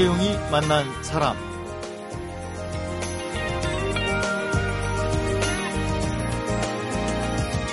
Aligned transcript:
이재용이 0.00 0.38
만난 0.50 0.86
사람 1.02 1.36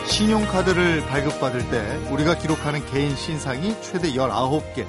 신용카드를 0.07 1.05
발급받을 1.05 1.69
때 1.69 1.95
우리가 2.11 2.37
기록하는 2.37 2.85
개인 2.87 3.15
신상이 3.15 3.81
최대 3.81 4.11
19개 4.11 4.85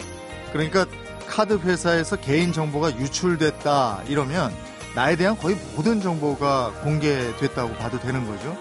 그러니까 0.52 0.84
카드 1.28 1.58
회사에서 1.58 2.16
개인 2.16 2.52
정보가 2.52 2.98
유출됐다 2.98 4.02
이러면 4.08 4.52
나에 4.96 5.14
대한 5.14 5.38
거의 5.38 5.56
모든 5.76 6.00
정보가 6.00 6.80
공개됐다고 6.82 7.74
봐도 7.74 8.00
되는 8.00 8.26
거죠. 8.26 8.56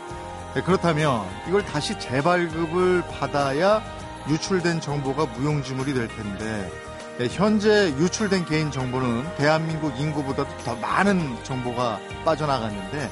네, 0.53 0.61
그렇다면 0.61 1.25
이걸 1.47 1.65
다시 1.65 1.97
재발급을 1.97 3.05
받아야 3.07 3.81
유출된 4.29 4.81
정보가 4.81 5.25
무용지물이 5.25 5.95
될 5.95 6.07
텐데 6.09 6.86
네, 7.17 7.27
현재 7.29 7.89
유출된 7.97 8.45
개인 8.45 8.71
정보는 8.71 9.23
대한민국 9.37 9.99
인구보다 9.99 10.45
더 10.63 10.75
많은 10.75 11.43
정보가 11.43 11.99
빠져나갔는데 12.23 13.09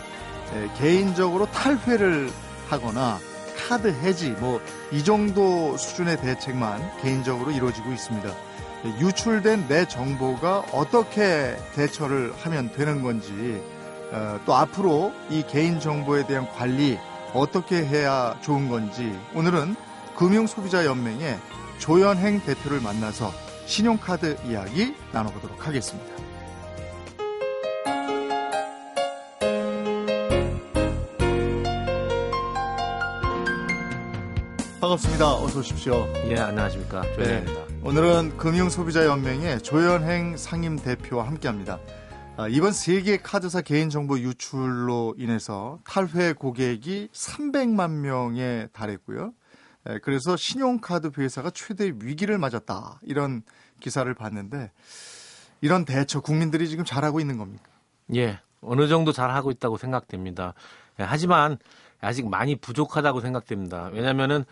네, 0.54 0.70
개인적으로 0.77 1.48
탈회를 1.48 2.30
하거나 2.70 3.20
카드 3.68 3.88
해지 3.88 4.30
뭐 4.32 4.62
이 4.91 5.04
정도 5.04 5.76
수준의 5.77 6.22
대책만 6.22 7.02
개인적으로 7.02 7.52
이루어지고 7.52 7.91
있습니다. 7.91 8.30
유출된 8.99 9.68
내 9.68 9.86
정보가 9.88 10.66
어떻게 10.72 11.58
대처를 11.74 12.34
하면 12.44 12.72
되는 12.72 13.02
건지 13.02 13.62
어, 14.12 14.40
또 14.46 14.54
앞으로 14.55 15.12
이 15.30 15.43
개인 15.49 15.80
정보에 15.80 16.27
대한 16.27 16.48
관리 16.52 16.99
어떻게 17.34 17.84
해야 17.84 18.37
좋은 18.41 18.70
건지 18.70 19.20
오늘은 19.34 19.76
금융소비자연맹의 20.15 21.40
조현행 21.80 22.41
대표를 22.46 22.80
만나서 22.80 23.34
신용카드 23.66 24.38
이야기 24.46 24.94
나눠보도록 25.12 25.68
하겠습니다. 25.68 26.16
반갑습니다. 34.80 35.34
어서 35.38 35.60
오십시오. 35.60 36.08
예, 36.27 36.38
안녕하십니까. 36.38 37.02
조현행입니다. 37.16 37.66
네, 37.68 37.80
오늘은 37.82 38.38
금융소비자연맹의 38.38 39.62
조현행 39.62 40.38
상임 40.38 40.76
대표와 40.76 41.26
함께합니다. 41.26 41.80
아, 42.38 42.48
이번 42.48 42.71
세계 42.71 43.18
카드사 43.18 43.62
개인정보 43.62 44.20
유출로 44.20 45.16
인해서 45.18 45.80
탈회 45.86 46.34
고객이 46.34 47.10
300만 47.13 47.91
명에 47.91 48.68
달했고요. 48.74 49.34
예, 49.90 50.00
그래서 50.00 50.36
신용카드 50.36 51.12
회사가 51.18 51.52
최대 51.52 51.91
위기를 52.00 52.38
맞았다. 52.38 53.00
이런 53.04 53.44
기사를 53.80 54.12
봤는데 54.14 54.72
이런 55.62 55.86
대처 55.86 56.22
국민들이 56.22 56.68
지금 56.68 56.86
잘하고 56.86 57.20
있는 57.20 57.38
겁니까? 57.38 57.66
예, 58.16 58.40
어느 58.62 58.88
정도 58.88 59.12
잘하고 59.12 59.52
있다고 59.52 59.77
생각됩니다. 59.77 60.54
예, 61.00 61.04
하지만 61.04 61.58
아직 62.02 62.27
많이 62.30 62.55
부족하다고 62.55 63.22
생각됩니다. 63.22 63.90
왜냐하면은 63.94 64.46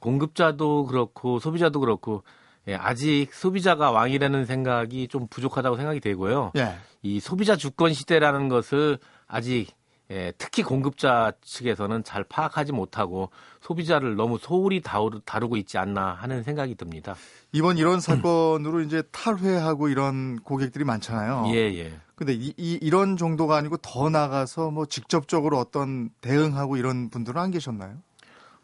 공급자도 0.00 0.86
그렇고 0.86 1.38
소비자도 1.38 1.80
그렇고 1.80 2.22
예, 2.66 2.74
아직 2.74 3.28
소비자가 3.32 3.90
왕이라는 3.90 4.46
생각이 4.46 5.08
좀 5.08 5.26
부족하다고 5.28 5.76
생각이 5.76 6.00
되고요. 6.00 6.52
예. 6.56 6.76
이 7.02 7.20
소비자 7.20 7.56
주권 7.56 7.92
시대라는 7.92 8.48
것을 8.48 8.98
아직 9.26 9.68
예, 10.10 10.32
특히 10.36 10.62
공급자 10.62 11.32
측에서는 11.40 12.04
잘 12.04 12.24
파악하지 12.24 12.72
못하고 12.72 13.30
소비자를 13.62 14.16
너무 14.16 14.38
소홀히 14.38 14.82
다루, 14.82 15.20
다루고 15.24 15.56
있지 15.56 15.78
않나 15.78 16.12
하는 16.12 16.42
생각이 16.42 16.74
듭니다. 16.74 17.14
이번 17.52 17.78
이런 17.78 18.00
사건으로 18.00 18.80
이제 18.82 19.02
탈회하고 19.12 19.88
이런 19.88 20.36
고객들이 20.40 20.84
많잖아요. 20.84 21.44
예, 21.54 21.74
예. 21.78 21.94
근데 22.16 22.34
이, 22.34 22.52
이, 22.56 22.78
이런 22.82 23.16
정도가 23.16 23.56
아니고 23.56 23.78
더 23.78 24.10
나가서 24.10 24.70
뭐 24.70 24.86
직접적으로 24.86 25.58
어떤 25.58 26.10
대응하고 26.20 26.76
이런 26.76 27.08
분들은 27.08 27.40
안 27.40 27.50
계셨나요? 27.50 27.96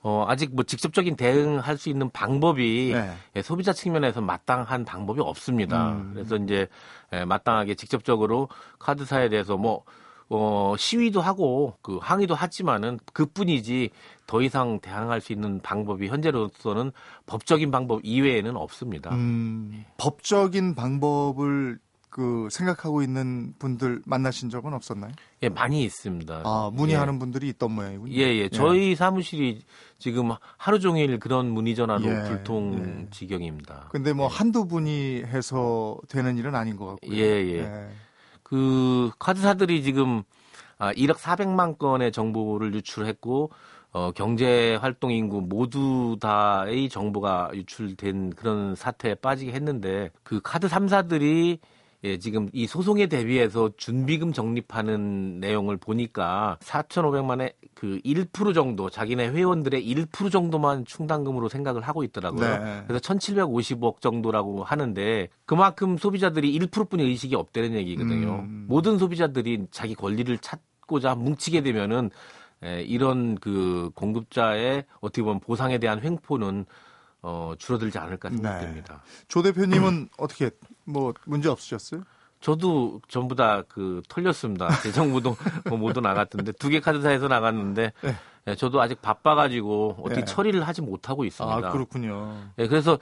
어, 0.03 0.25
아직 0.29 0.55
뭐 0.55 0.65
직접적인 0.65 1.17
대응할 1.17 1.77
수 1.77 1.89
있는 1.89 2.11
방법이 2.11 2.93
네. 2.95 3.13
예, 3.37 3.43
소비자 3.43 3.73
측면에서 3.73 4.21
마땅한 4.21 4.85
방법이 4.85 5.21
없습니다. 5.21 5.93
음. 5.93 6.13
그래서 6.15 6.37
이제 6.37 6.69
예, 7.13 7.25
마땅하게 7.25 7.75
직접적으로 7.75 8.49
카드사에 8.79 9.29
대해서 9.29 9.57
뭐 9.57 9.85
어, 10.31 10.75
시위도 10.79 11.21
하고 11.21 11.75
그 11.83 11.99
항의도 12.01 12.35
하지만은 12.35 12.99
그뿐이지 13.13 13.91
더 14.27 14.41
이상 14.43 14.79
대항할 14.81 15.21
수 15.21 15.33
있는 15.33 15.61
방법이 15.61 16.07
현재로서는 16.07 16.93
법적인 17.27 17.73
방법 17.73 18.01
이외에는 18.05 18.57
없습니다. 18.57 19.13
음, 19.13 19.85
법적인 19.99 20.77
방법을 20.77 21.81
그 22.11 22.49
생각하고 22.51 23.03
있는 23.03 23.55
분들 23.59 24.03
만나신 24.05 24.51
적은 24.51 24.73
없었나요? 24.73 25.13
예, 25.43 25.49
많이 25.49 25.83
있습니다. 25.85 26.43
아, 26.45 26.71
문의하는 26.73 27.19
분들이 27.19 27.49
있던 27.49 27.73
모양이군요. 27.73 28.13
예, 28.13 28.37
예. 28.37 28.49
저희 28.49 28.97
사무실이 28.97 29.63
지금 29.99 30.31
하루 30.57 30.81
종일 30.81 31.19
그런 31.19 31.51
문의 31.51 31.75
전화로 31.77 32.05
예, 32.05 32.23
불통 32.29 33.05
예. 33.07 33.11
지경입니다. 33.11 33.89
근데 33.91 34.13
뭐 34.13 34.27
한두 34.27 34.67
분이 34.67 35.23
해서 35.25 35.99
되는 36.09 36.37
일은 36.37 36.55
아닌 36.57 36.77
것 36.77 36.87
같고요. 36.87 37.17
예, 37.17 37.23
예. 37.23 37.91
그 38.51 39.13
카드사들이 39.21 39.83
지금 39.85 40.25
아, 40.77 40.93
1억 40.93 41.19
400만 41.19 41.79
건의 41.79 42.11
정보를 42.11 42.75
유출했고 42.75 43.51
어, 43.93 44.11
경제 44.13 44.75
활동 44.77 45.13
인구 45.13 45.41
모두 45.41 46.17
다의 46.21 46.89
정보가 46.89 47.51
유출된 47.55 48.31
그런 48.31 48.75
사태에 48.75 49.15
빠지게 49.15 49.53
했는데 49.53 50.11
그 50.25 50.41
카드 50.43 50.67
3사들이 50.69 51.59
예, 52.03 52.19
지금 52.19 52.49
이 52.53 52.67
소송에 52.67 53.07
대비해서 53.07 53.71
준비금 53.77 54.33
적립하는 54.33 55.39
내용을 55.41 55.77
보니까 55.77 56.57
4,500만의 56.61 57.53
그 57.75 58.01
1% 58.05 58.55
정도 58.55 58.89
자기네 58.89 59.29
회원들의 59.29 59.87
1% 59.87 60.31
정도만 60.31 60.87
충당금으로 60.87 61.49
생각을 61.49 61.83
하고 61.83 62.03
있더라고요. 62.03 62.59
네. 62.59 62.85
그래서 62.87 63.01
1,750억 63.01 64.01
정도라고 64.01 64.65
하는데 64.65 65.29
그만큼 65.45 65.99
소비자들이 65.99 66.59
1%뿐이 66.59 67.03
의식이 67.03 67.35
없다는 67.35 67.75
얘기거든요. 67.75 68.41
음. 68.41 68.65
모든 68.67 68.99
소비자들이 68.99 69.67
자기 69.71 69.95
권리를 69.95 70.37
찾고자 70.39 71.15
뭉치게 71.15 71.63
되면은 71.63 72.11
에, 72.63 72.83
이런 72.83 73.37
그 73.37 73.91
공급자의 73.95 74.85
어떻게 75.01 75.23
보면 75.23 75.41
보상에 75.41 75.79
대한 75.79 76.01
횡포는 76.03 76.67
어, 77.23 77.55
줄어들지 77.59 77.99
않을까 77.99 78.31
생각됩니다. 78.31 79.03
조 79.29 79.43
대표님은 79.43 80.09
어떻게 80.19 80.51
뭐 80.85 81.13
문제 81.27 81.49
없으셨어요? 81.49 82.03
저도 82.41 83.01
전부 83.09 83.35
다 83.35 83.63
그 83.69 84.01
털렸습니다. 84.09 84.69
재정부도 84.81 85.37
뭐 85.69 85.77
모두 85.79 86.01
나갔던데 86.01 86.53
두 86.53 86.71
개 86.71 86.81
카드사에서 86.81 87.29
나갔는데 87.29 87.93
네. 88.03 88.15
예, 88.47 88.55
저도 88.55 88.81
아직 88.81 89.03
바빠가지고 89.03 89.97
어떻게 90.01 90.21
네. 90.21 90.25
처리를 90.25 90.67
하지 90.67 90.81
못하고 90.81 91.27
있습니다. 91.27 91.69
아, 91.69 91.71
그렇군요. 91.73 92.35
예, 92.59 92.67
그래서 92.67 92.99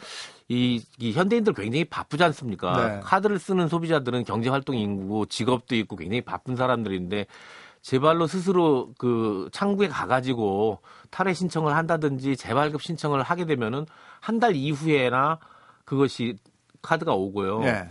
이, 0.48 0.84
이 0.98 1.12
현대인들 1.12 1.52
굉장히 1.54 1.84
바쁘지 1.84 2.24
않습니까? 2.24 2.88
네. 2.96 3.00
카드를 3.04 3.38
쓰는 3.38 3.68
소비자들은 3.68 4.24
경제 4.24 4.48
활동 4.50 4.74
인구고 4.76 5.26
직업도 5.26 5.76
있고 5.76 5.94
굉장히 5.94 6.22
바쁜 6.22 6.56
사람들인데 6.56 7.26
제 7.88 7.98
발로 7.98 8.26
스스로 8.26 8.92
그 8.98 9.48
창구에 9.50 9.88
가가지고 9.88 10.80
탈회 11.08 11.32
신청을 11.32 11.74
한다든지 11.74 12.36
재발급 12.36 12.82
신청을 12.82 13.22
하게 13.22 13.46
되면은 13.46 13.86
한 14.20 14.40
달 14.40 14.54
이후에나 14.54 15.38
그것이 15.86 16.36
카드가 16.82 17.14
오고요. 17.14 17.64
예. 17.64 17.88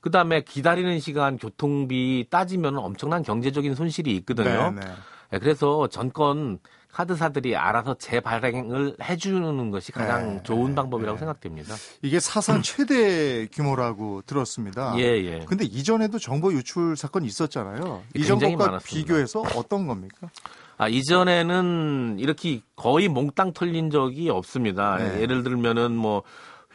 그 0.00 0.10
다음에 0.10 0.40
기다리는 0.40 0.98
시간, 0.98 1.36
교통비 1.36 2.26
따지면 2.30 2.78
엄청난 2.78 3.22
경제적인 3.22 3.74
손실이 3.74 4.16
있거든요. 4.16 4.70
네, 4.70 4.80
네. 4.80 4.92
네, 5.32 5.38
그래서 5.38 5.88
전권 5.88 6.58
카드사들이 6.94 7.56
알아서 7.56 7.94
재발행을 7.94 8.96
해주는 9.02 9.70
것이 9.72 9.90
가장 9.90 10.36
네, 10.36 10.42
좋은 10.44 10.70
네, 10.70 10.74
방법이라고 10.76 11.16
네. 11.16 11.18
생각됩니다. 11.18 11.74
이게 12.02 12.20
사상 12.20 12.62
최대 12.62 13.46
규모라고 13.48 14.22
들었습니다. 14.22 14.94
예, 14.98 15.02
예. 15.02 15.44
근데 15.44 15.64
이전에도 15.64 16.20
정보 16.20 16.52
유출 16.52 16.96
사건이 16.96 17.26
있었잖아요. 17.26 18.02
이전 18.14 18.38
것과 18.38 18.66
많았습니다. 18.66 18.84
비교해서 18.84 19.40
어떤 19.56 19.88
겁니까? 19.88 20.30
아, 20.76 20.88
이전에는 20.88 22.16
이렇게 22.20 22.60
거의 22.76 23.08
몽땅 23.08 23.54
털린 23.54 23.90
적이 23.90 24.30
없습니다. 24.30 24.96
네. 24.98 25.22
예를 25.22 25.42
들면은 25.42 25.96
뭐 25.96 26.22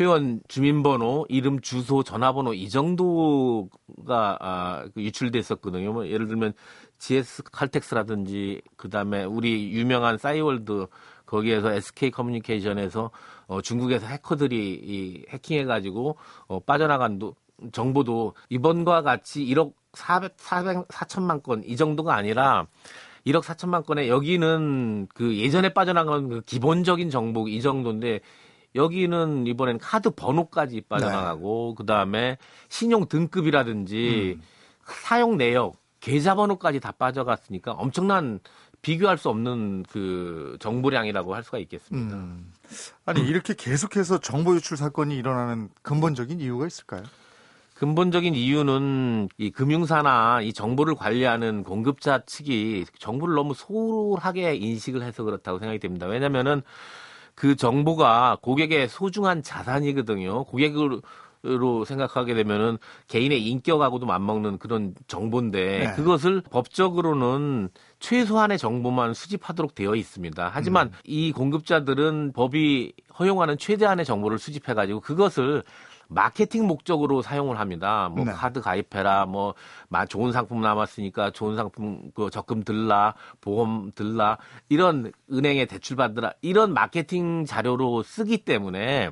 회원 0.02 0.42
주민번호, 0.48 1.28
이름, 1.30 1.60
주소, 1.62 2.04
전화번호 2.04 2.54
이 2.54 2.70
정도가 2.70 4.38
아, 4.40 4.86
그 4.94 5.02
유출됐었거든요. 5.02 5.94
뭐 5.94 6.08
예를 6.08 6.28
들면 6.28 6.54
GS 7.00 7.44
칼텍스라든지 7.44 8.62
그다음에 8.76 9.24
우리 9.24 9.72
유명한 9.72 10.18
싸이월드 10.18 10.88
거기에서 11.26 11.72
SK 11.72 12.12
커뮤니케이션에서 12.12 13.12
어, 13.48 13.62
중국에서 13.62 14.06
해커들이 14.08 14.74
이 14.84 15.26
해킹해 15.30 15.66
가지고 15.66 16.18
어, 16.48 16.60
빠져나간 16.60 17.20
도, 17.20 17.36
정보도 17.72 18.34
이번과 18.50 19.02
같이 19.02 19.46
1억 19.46 19.74
400, 19.94 20.34
400, 20.38 20.88
4천만 20.88 21.42
건 21.42 21.64
이 21.66 21.76
정도가 21.76 22.16
아니라 22.16 22.68
1억 23.26 23.42
4천만 23.44 23.86
건에 23.86 24.08
여기는 24.08 25.08
그 25.14 25.38
예전에 25.38 25.74
빠져나간 25.74 26.30
그 26.30 26.42
기본적인 26.42 27.10
정보 27.10 27.48
이 27.48 27.62
정도인데 27.62 28.22
여기는 28.76 29.48
이번엔 29.48 29.80
카드 29.80 30.12
번호까지 30.12 30.82
빠져나가고 30.82 31.76
그 31.76 31.86
다음에 31.86 32.38
신용 32.70 33.08
등급이라든지 33.08 34.36
음. 34.38 34.42
사용 34.86 35.38
내역, 35.38 35.76
계좌번호까지 36.00 36.80
다 36.80 36.92
빠져갔으니까 36.92 37.74
엄청난 37.74 38.40
비교할 38.82 39.18
수 39.18 39.30
없는 39.30 39.84
그 39.90 40.58
정보량이라고 40.60 41.36
할 41.36 41.44
수가 41.44 41.58
있겠습니다. 41.60 42.16
음. 42.16 42.54
아니 43.06 43.22
이렇게 43.22 43.54
계속해서 43.54 44.20
정보 44.20 44.56
유출 44.56 44.78
사건이 44.78 45.16
일어나는 45.18 45.70
근본적인 45.82 46.40
이유가 46.40 46.66
있을까요? 46.68 47.04
근본적인 47.76 48.36
이유는 48.36 49.30
이 49.38 49.52
금융사나 49.52 50.42
이 50.42 50.52
정보를 50.52 50.96
관리하는 50.96 51.64
공급자 51.64 52.22
측이 52.26 52.86
정보를 52.98 53.36
너무 53.36 53.54
소홀하게 53.54 54.56
인식을 54.56 55.02
해서 55.02 55.24
그렇다고 55.24 55.60
생각이 55.60 55.80
됩니다. 55.80 56.06
왜냐면은 56.06 56.62
그 57.36 57.56
정보가 57.56 58.40
고객의 58.42 58.90
소중한 58.90 59.44
자산이거든요. 59.44 60.44
고객으 60.44 61.00
로 61.42 61.86
생각하게 61.86 62.34
되면은 62.34 62.78
개인의 63.08 63.42
인격하고도 63.48 64.06
맞먹는 64.06 64.58
그런 64.58 64.94
정보인데 65.08 65.80
네. 65.80 65.94
그것을 65.96 66.42
법적으로는 66.42 67.70
최소한의 68.00 68.58
정보만 68.58 69.14
수집하도록 69.14 69.74
되어 69.74 69.96
있습니다. 69.96 70.52
하지만 70.54 70.88
음. 70.88 70.94
이 71.06 71.32
공급자들은 71.32 72.34
법이 72.34 72.92
허용하는 73.18 73.58
최대한의 73.58 74.04
정보를 74.04 74.38
수집해 74.38 74.74
가지고 74.74 75.00
그것을 75.00 75.64
마케팅 76.10 76.68
목적으로 76.68 77.22
사용을 77.22 77.58
합니다. 77.58 78.10
뭐 78.14 78.26
네. 78.26 78.34
카드 78.34 78.60
가입해라, 78.60 79.26
뭐 79.26 79.54
마- 79.88 80.06
좋은 80.06 80.34
상품 80.34 80.60
남았으니까 80.60 81.32
좋은 81.32 81.56
상품 81.56 82.12
그 82.16 82.30
적금 82.30 82.64
들라, 82.64 83.14
보험 83.40 83.92
들라 83.96 84.40
이런 84.68 85.14
은행에 85.32 85.68
대출 85.68 85.96
받으라 85.96 86.34
이런 86.42 86.74
마케팅 86.74 87.46
자료로 87.46 88.04
쓰기 88.04 88.40
때문에 88.40 89.12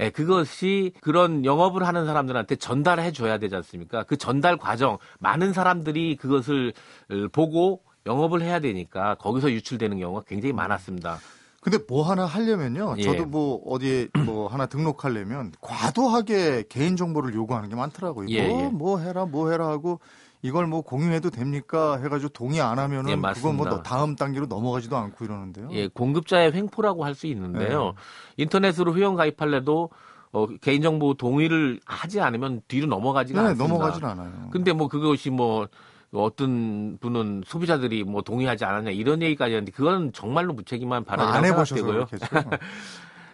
예, 0.00 0.10
그것이 0.10 0.92
그런 1.00 1.44
영업을 1.44 1.86
하는 1.86 2.06
사람들한테 2.06 2.56
전달해 2.56 3.12
줘야 3.12 3.38
되지 3.38 3.54
않습니까? 3.56 4.02
그 4.04 4.16
전달 4.16 4.56
과정 4.56 4.98
많은 5.18 5.52
사람들이 5.52 6.16
그것을 6.16 6.72
어, 7.10 7.28
보고 7.32 7.82
영업을 8.06 8.42
해야 8.42 8.60
되니까 8.60 9.14
거기서 9.16 9.52
유출되는 9.52 9.98
경우가 9.98 10.22
굉장히 10.26 10.52
많았습니다. 10.52 11.18
근데 11.60 11.78
뭐 11.86 12.08
하나 12.08 12.24
하려면요. 12.24 12.94
예. 12.96 13.02
저도 13.02 13.26
뭐 13.26 13.62
어디에 13.66 14.08
뭐 14.24 14.48
하나 14.48 14.64
등록하려면 14.64 15.52
과도하게 15.60 16.64
개인 16.70 16.96
정보를 16.96 17.34
요구하는 17.34 17.68
게 17.68 17.76
많더라고요. 17.76 18.28
예, 18.30 18.48
뭐, 18.48 18.62
예. 18.62 18.68
뭐 18.68 18.98
해라 18.98 19.26
뭐 19.26 19.50
해라 19.50 19.68
하고 19.68 20.00
이걸 20.42 20.66
뭐 20.66 20.80
공유해도 20.82 21.30
됩니까 21.30 21.98
해가지고 21.98 22.30
동의 22.30 22.60
안 22.60 22.78
하면은 22.78 23.10
예, 23.10 23.16
그건 23.34 23.56
뭐 23.56 23.82
다음 23.82 24.16
단계로 24.16 24.46
넘어가지도 24.46 24.96
않고 24.96 25.24
이러는데요. 25.24 25.68
예, 25.72 25.88
공급자의 25.88 26.52
횡포라고 26.52 27.04
할 27.04 27.14
수 27.14 27.26
있는데요. 27.26 27.94
인터넷으로 28.38 28.94
회원 28.96 29.16
가입할래도 29.16 29.90
어, 30.32 30.46
개인정보 30.46 31.14
동의를 31.14 31.80
하지 31.84 32.20
않으면 32.20 32.62
뒤로 32.68 32.86
넘어가지가 32.86 33.42
네, 33.42 33.48
않습니다. 33.48 33.68
넘어가진 33.74 34.04
않아요. 34.04 34.48
근데 34.52 34.72
뭐 34.72 34.88
그것이 34.88 35.28
뭐 35.30 35.68
어떤 36.12 36.98
분은 37.00 37.42
소비자들이 37.46 38.04
뭐 38.04 38.22
동의하지 38.22 38.64
않았냐 38.64 38.90
이런 38.92 39.22
얘기까지 39.22 39.54
하는데 39.54 39.70
그건 39.72 40.12
정말로 40.12 40.52
무책임한 40.54 41.04
발언이라고 41.04 41.36
안 41.38 41.44
해보셔서 41.44 42.06
생각되고요. 42.06 42.58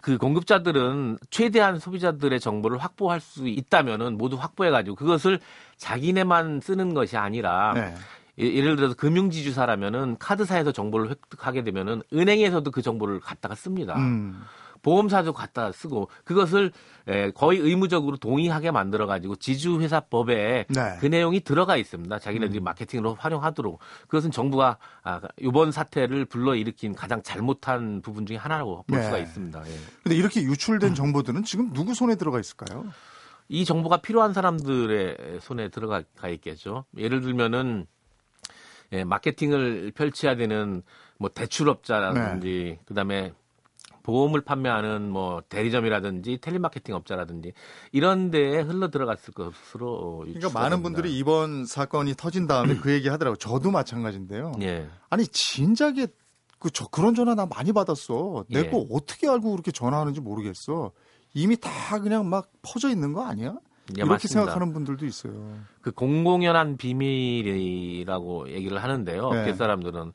그 0.07 0.19
공급자들은 0.19 1.19
최대한 1.31 1.81
소비자들의 1.81 2.39
정보를 2.39 2.79
확보할 2.79 3.19
수 3.21 3.49
있다면은 3.49 4.17
모두 4.17 4.37
확보해가지고 4.37 4.95
그것을 4.95 5.41
자기네만 5.79 6.61
쓰는 6.61 6.95
것이 6.95 7.17
아니라 7.17 7.73
네. 7.75 7.93
예- 8.39 8.55
예를 8.55 8.77
들어서 8.77 8.95
금융지주사라면은 8.95 10.17
카드사에서 10.21 10.71
정보를 10.71 11.11
획득하게 11.11 11.65
되면은 11.65 12.03
은행에서도 12.13 12.71
그 12.71 12.83
정보를 12.83 13.19
갖다가 13.19 13.57
씁니다. 13.57 13.97
음. 13.99 14.45
보험사도 14.87 15.33
갖다 15.33 15.73
쓰고 15.73 16.09
그것을 16.23 16.71
에, 17.09 17.33
거의 17.33 17.59
의무적으로 17.59 18.19
동의하게 18.19 18.71
만들어 18.71 19.07
가지고 19.07 19.35
지주회사법에 19.35 20.67
네. 20.69 20.81
음. 20.81 20.97
그 21.01 21.07
내용이 21.07 21.41
들어가 21.41 21.77
있습니다. 21.77 22.21
자기네들이 22.21 22.61
마케팅으로 22.61 23.15
활용하도록 23.15 23.81
그것은 24.03 24.31
정부가 24.31 24.79
아, 25.03 25.21
이번 25.41 25.73
사태를 25.73 26.27
불러일으킨 26.27 26.95
가장 26.95 27.21
잘못한 27.25 28.01
부분 28.01 28.27
중에 28.27 28.37
하나라고 28.37 28.85
볼 28.87 28.99
네. 28.99 29.05
수가 29.05 29.19
있습니다. 29.19 29.61
예. 29.67 29.73
근데 30.05 30.17
이렇게 30.17 30.41
음. 30.41 30.53
유출된 30.53 30.95
정보들은 30.95 31.43
지금 31.43 31.73
누구 31.73 31.93
손에 31.93 32.15
들어가 32.15 32.39
있을까요? 32.39 32.85
이 33.49 33.65
정보가 33.65 33.97
필요한 33.99 34.33
사람들의 34.33 35.41
손에 35.41 35.69
들어가 35.69 36.03
가 36.17 36.29
있겠죠. 36.29 36.85
예를 36.97 37.23
들면은 37.23 37.87
예, 38.93 39.03
마케팅을 39.03 39.91
펼쳐야 39.97 40.37
되는 40.37 40.85
뭐 41.19 41.29
대출업자라든지 41.29 42.79
그다음에 42.85 43.33
보험을 44.07 44.41
판매하는 44.43 45.11
뭐 45.11 45.43
대리점이라든지 45.49 46.39
텔레마케팅 46.41 46.95
업자라든지 46.95 47.53
이런 47.91 48.31
데에 48.31 48.61
흘러 48.61 48.89
들어갔을 48.89 49.35
것으로 49.35 50.25
그러니까. 50.25 50.49
많은 50.59 50.85
분들이 50.85 51.19
이번 51.19 51.67
사건이 51.67 52.15
터진 52.15 52.47
다음에 52.47 52.77
그 52.77 52.93
얘기 52.93 53.09
하더라고요. 53.09 53.37
저도 53.37 53.73
마찬가지인데요. 53.73 54.53
예. 54.63 54.89
아니 55.11 55.27
진작에 55.27 56.07
그 56.59 56.71
저 56.73 56.87
그런 56.87 57.15
전화 57.15 57.35
나 57.35 57.47
많이 57.47 57.73
받았어. 57.73 58.45
예. 58.51 58.63
내가 58.63 58.79
어떻게 58.91 59.29
알고 59.29 59.51
그렇게 59.51 59.73
전화하는지 59.73 60.21
모르겠어. 60.21 60.93
이미 61.35 61.57
다 61.57 61.99
그냥 62.01 62.29
막 62.31 62.51
퍼져 62.63 62.89
있는 62.89 63.13
거 63.13 63.25
아니야? 63.27 63.57
예, 63.91 63.95
이렇게 63.99 64.05
맞습니다. 64.09 64.41
생각하는 64.41 64.73
분들도 64.73 65.05
있어요. 65.05 65.59
그 65.81 65.91
공공연한 65.93 66.77
비밀이라고 66.77 68.51
얘기를 68.51 68.83
하는데요. 68.83 69.31
네. 69.31 69.41
업계 69.41 69.53
사람들은 69.55 70.13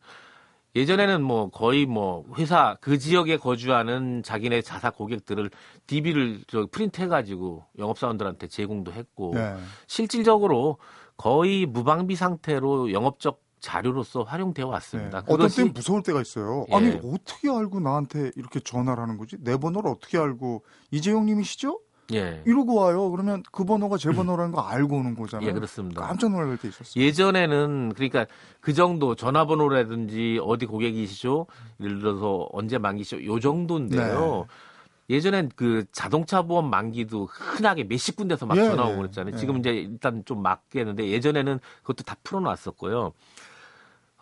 예전에는 0.75 1.21
뭐 1.21 1.49
거의 1.49 1.85
뭐 1.85 2.23
회사 2.37 2.77
그 2.81 2.97
지역에 2.97 3.37
거주하는 3.37 4.23
자기네 4.23 4.61
자사 4.61 4.89
고객들을 4.89 5.49
DB를 5.87 6.43
저 6.47 6.67
프린트 6.71 7.01
해가지고 7.01 7.65
영업사원들한테 7.77 8.47
제공도 8.47 8.93
했고 8.93 9.31
네. 9.33 9.55
실질적으로 9.87 10.77
거의 11.17 11.65
무방비 11.65 12.15
상태로 12.15 12.93
영업적 12.93 13.41
자료로서 13.59 14.23
활용되어 14.23 14.67
왔습니다. 14.67 15.19
네. 15.19 15.25
어떤 15.25 15.37
그것이 15.37 15.57
때는 15.57 15.73
무서울 15.73 16.03
때가 16.03 16.21
있어요. 16.21 16.65
예. 16.71 16.75
아니 16.75 16.99
어떻게 17.03 17.49
알고 17.49 17.79
나한테 17.79 18.31
이렇게 18.35 18.59
전화를 18.59 19.03
하는 19.03 19.17
거지? 19.17 19.37
내 19.39 19.57
번호를 19.57 19.91
어떻게 19.91 20.17
알고 20.17 20.63
이재용님이시죠? 20.89 21.79
예, 22.13 22.41
이러고 22.45 22.75
와요. 22.75 23.09
그러면 23.11 23.43
그 23.51 23.63
번호가 23.63 23.97
제 23.97 24.11
번호라는 24.11 24.51
거 24.51 24.61
알고 24.61 24.97
오는 24.97 25.15
거잖아요. 25.15 25.49
예 25.49 25.53
그렇습니다. 25.53 26.01
깜짝 26.01 26.31
놀랄 26.31 26.57
때 26.57 26.67
있었어요. 26.67 27.03
예전에는 27.03 27.93
그러니까 27.95 28.25
그 28.59 28.73
정도 28.73 29.15
전화번호라든지 29.15 30.39
어디 30.43 30.65
고객이시죠? 30.65 31.47
예를 31.81 31.99
들어서 31.99 32.47
언제 32.51 32.77
만기시죠? 32.77 33.23
요 33.25 33.39
정도인데요. 33.39 34.47
네. 34.47 35.15
예전엔 35.15 35.51
그 35.55 35.83
자동차 35.91 36.41
보험 36.41 36.69
만기도 36.69 37.25
흔하게 37.25 37.83
몇십 37.83 38.15
군데서 38.15 38.45
막 38.45 38.57
예, 38.57 38.63
전화 38.63 38.83
오고 38.83 38.93
예, 38.93 38.97
그랬잖아요. 38.97 39.33
예. 39.33 39.37
지금 39.37 39.57
이제 39.57 39.71
일단 39.71 40.23
좀 40.25 40.41
막겠는데 40.41 41.09
예전에는 41.09 41.59
그것도 41.81 42.03
다 42.03 42.15
풀어놨었고요. 42.23 43.11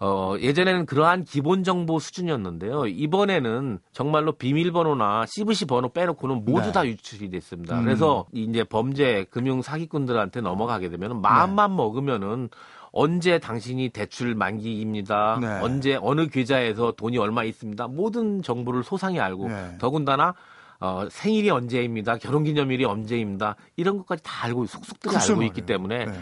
어, 0.02 0.36
예전에는 0.40 0.86
그러한 0.86 1.26
기본 1.26 1.64
정보 1.64 2.00
수준이었는데요. 2.00 2.88
이번에는 2.88 3.80
정말로 3.92 4.32
비밀번호나 4.32 5.26
CVC 5.28 5.66
번호 5.66 5.90
빼놓고는 5.90 6.46
모두 6.46 6.68
네. 6.68 6.72
다 6.72 6.88
유출이 6.88 7.30
됐습니다. 7.30 7.80
음. 7.80 7.84
그래서 7.84 8.26
이제 8.32 8.64
범죄 8.64 9.26
금융 9.30 9.62
사기꾼들한테 9.62 10.40
넘어가게 10.40 10.90
되면 10.90 11.14
네. 11.14 11.20
마음만 11.22 11.76
먹으면은 11.76 12.50
언제 12.92 13.40
당신이 13.40 13.90
대출 13.90 14.36
만기입니다. 14.36 15.38
네. 15.42 15.48
언제 15.62 16.00
어느 16.02 16.28
계좌에서 16.28 16.94
돈이 16.94 17.18
얼마 17.18 17.44
있습니다. 17.44 17.88
모든 17.88 18.42
정보를 18.42 18.84
소상히 18.84 19.20
알고 19.20 19.50
네. 19.50 19.78
더군다나 19.80 20.34
어, 20.80 21.08
생일이 21.10 21.50
언제입니다. 21.50 22.18
결혼기념일이 22.18 22.86
언제입니다. 22.86 23.58
이런 23.76 23.98
것까지 23.98 24.24
다 24.24 24.46
알고 24.46 24.66
속속들이 24.66 25.14
알고 25.14 25.44
있기. 25.44 25.66
때문에 25.66 26.06
네. 26.06 26.14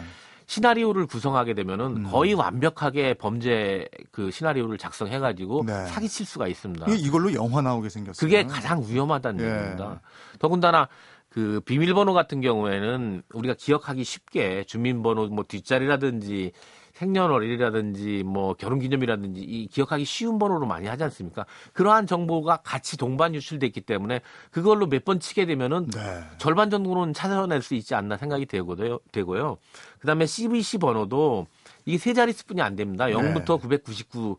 시나리오를 0.48 1.06
구성하게 1.06 1.52
되면은 1.52 1.86
음. 1.98 2.02
거의 2.10 2.32
완벽하게 2.32 3.14
범죄 3.14 3.86
그 4.10 4.30
시나리오를 4.30 4.78
작성해가지고 4.78 5.64
네. 5.66 5.86
사기칠 5.86 6.24
수가 6.24 6.48
있습니다. 6.48 6.86
이걸로 6.94 7.32
영화 7.34 7.60
나오게 7.60 7.90
생겼어요. 7.90 8.18
그게 8.18 8.44
가장 8.44 8.82
위험하다는 8.82 9.44
예. 9.44 9.50
얘기입니다. 9.50 10.00
더군다나 10.38 10.88
그 11.28 11.60
비밀번호 11.66 12.14
같은 12.14 12.40
경우에는 12.40 13.22
우리가 13.34 13.54
기억하기 13.58 14.02
쉽게 14.02 14.64
주민번호 14.64 15.26
뭐 15.26 15.44
뒷자리라든지 15.46 16.52
생년월일이라든지 16.98 18.24
뭐 18.24 18.54
결혼기념이라든지 18.54 19.40
이 19.40 19.66
기억하기 19.68 20.04
쉬운 20.04 20.38
번호로 20.38 20.66
많이 20.66 20.86
하지 20.86 21.04
않습니까? 21.04 21.46
그러한 21.72 22.06
정보가 22.06 22.58
같이 22.58 22.96
동반 22.96 23.34
유출됐기 23.34 23.82
때문에 23.82 24.20
그걸로 24.50 24.86
몇 24.86 24.98
번 25.08 25.20
치게 25.20 25.46
되면은 25.46 25.86
네. 25.90 26.20
절반 26.36 26.68
정도는 26.68 27.14
찾아낼 27.14 27.62
수 27.62 27.74
있지 27.74 27.94
않나 27.94 28.18
생각이 28.18 28.44
되고요. 28.44 28.98
되고요. 29.10 29.56
그다음에 30.00 30.26
CVC 30.26 30.76
번호도 30.78 31.46
이게 31.86 31.96
세 31.96 32.12
자릿수뿐이 32.12 32.60
안 32.60 32.76
됩니다. 32.76 33.06
네. 33.06 33.14
0부터 33.14 33.58
999 33.62 34.36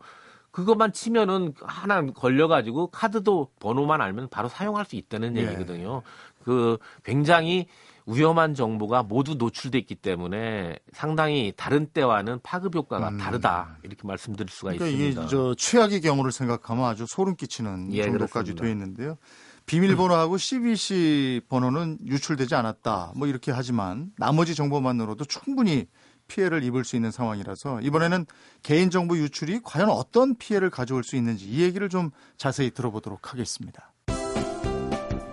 그것만 0.52 0.92
치면은 0.92 1.54
하나 1.62 2.04
걸려가지고 2.06 2.88
카드도 2.88 3.48
번호만 3.58 4.00
알면 4.00 4.28
바로 4.28 4.48
사용할 4.48 4.84
수 4.84 4.94
있다는 4.96 5.32
네. 5.34 5.42
얘기거든요. 5.42 6.02
그 6.44 6.78
굉장히 7.02 7.66
위험한 8.12 8.54
정보가 8.54 9.04
모두 9.04 9.34
노출돼 9.34 9.78
있기 9.78 9.94
때문에 9.94 10.76
상당히 10.92 11.52
다른 11.56 11.86
때와는 11.86 12.40
파급 12.42 12.74
효과가 12.74 13.10
음. 13.10 13.18
다르다 13.18 13.78
이렇게 13.82 14.06
말씀드릴 14.06 14.48
수가 14.50 14.72
그러니까 14.72 14.86
이게 14.86 15.08
있습니다. 15.08 15.30
저 15.30 15.54
최악의 15.54 16.00
경우를 16.00 16.32
생각하면 16.32 16.84
아주 16.84 17.06
소름 17.08 17.36
끼치는 17.36 17.92
예, 17.92 18.04
정도까지. 18.04 18.54
돼 18.54 18.70
있는데요. 18.70 19.16
비밀번호하고 19.66 20.36
CBC 20.36 21.42
번호는 21.48 21.98
유출되지 22.06 22.54
않았다. 22.54 23.12
뭐 23.14 23.28
이렇게 23.28 23.52
하지만 23.52 24.10
나머지 24.16 24.54
정보만으로도 24.54 25.24
충분히 25.26 25.86
피해를 26.26 26.62
입을 26.64 26.84
수 26.84 26.96
있는 26.96 27.10
상황이라서 27.10 27.80
이번에는 27.82 28.26
개인정보 28.62 29.16
유출이 29.18 29.60
과연 29.62 29.90
어떤 29.90 30.36
피해를 30.36 30.70
가져올 30.70 31.04
수 31.04 31.16
있는지 31.16 31.46
이 31.46 31.62
얘기를 31.62 31.88
좀 31.88 32.10
자세히 32.36 32.70
들어보도록 32.70 33.32
하겠습니다. 33.32 33.92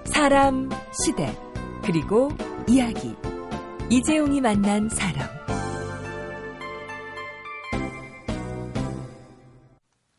사람, 0.06 0.70
시대, 0.92 1.36
그리고 1.84 2.30
이야기. 2.68 3.16
이재용이 3.90 4.42
만난 4.42 4.90
사람. 4.90 5.28